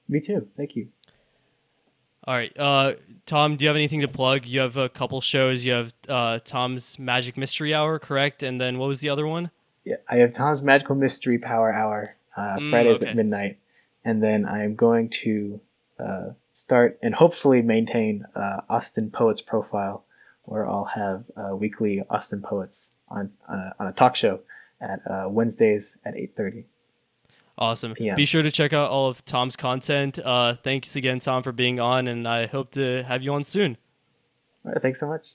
Me 0.09 0.21
too. 0.21 0.49
Thank 0.57 0.77
you. 0.77 0.89
All 2.27 2.35
right, 2.35 2.59
uh, 2.59 2.93
Tom, 3.27 3.57
do 3.57 3.65
you 3.65 3.69
have 3.69 3.77
anything 3.77 4.01
to 4.01 4.09
plug? 4.09 4.47
You 4.47 4.61
have 4.61 4.79
a 4.79 4.89
couple 4.89 5.21
shows. 5.21 5.63
You 5.63 5.73
have 5.73 5.95
uh, 6.09 6.39
Tom's 6.43 6.99
Magic 6.99 7.37
Mystery 7.37 7.75
Hour, 7.75 7.99
correct? 7.99 8.43
And 8.43 8.59
then 8.59 8.79
what 8.79 8.87
was 8.87 9.01
the 9.01 9.11
other 9.11 9.27
one? 9.27 9.51
Yeah, 9.85 9.97
I 10.09 10.17
have 10.17 10.33
Tom's 10.33 10.63
Magical 10.63 10.95
Mystery 10.95 11.37
Power 11.39 11.71
Hour 11.71 12.17
uh, 12.35 12.57
Mm, 12.59 12.71
Fridays 12.71 13.03
okay. 13.03 13.11
at 13.11 13.17
midnight, 13.17 13.59
and 14.05 14.23
then 14.23 14.45
I 14.45 14.63
am 14.65 14.75
going 14.75 15.09
to 15.11 15.61
uh, 15.99 16.31
start 16.53 16.99
and 17.03 17.15
hopefully 17.15 17.63
maintain 17.63 18.27
uh, 18.35 18.61
Austin 18.69 19.11
Poets 19.11 19.43
profile, 19.43 20.05
where 20.43 20.69
I'll 20.69 20.85
have 20.85 21.31
uh, 21.37 21.57
weekly 21.57 22.03
Austin 22.11 22.43
Poets 22.43 22.95
on 23.09 23.33
on 23.49 23.59
a, 23.59 23.75
on 23.79 23.87
a 23.87 23.93
talk 23.93 24.17
show 24.17 24.41
at 24.81 25.01
uh, 25.11 25.27
Wednesdays 25.29 25.99
at 26.05 26.17
eight 26.17 26.35
thirty. 26.37 26.65
Awesome. 27.57 27.95
PM. 27.95 28.17
Be 28.17 28.25
sure 28.25 28.43
to 28.43 28.51
check 28.51 28.73
out 28.73 28.91
all 28.91 29.09
of 29.09 29.25
Tom's 29.25 29.55
content. 29.55 30.19
Uh, 30.19 30.57
thanks 30.65 30.97
again, 30.97 31.21
Tom, 31.21 31.43
for 31.45 31.53
being 31.53 31.79
on, 31.79 32.09
and 32.09 32.27
I 32.27 32.47
hope 32.47 32.73
to 32.73 33.05
have 33.05 33.23
you 33.23 33.33
on 33.33 33.45
soon. 33.45 33.77
All 34.65 34.73
right, 34.73 34.83
thanks 34.83 34.99
so 34.99 35.07
much. 35.07 35.35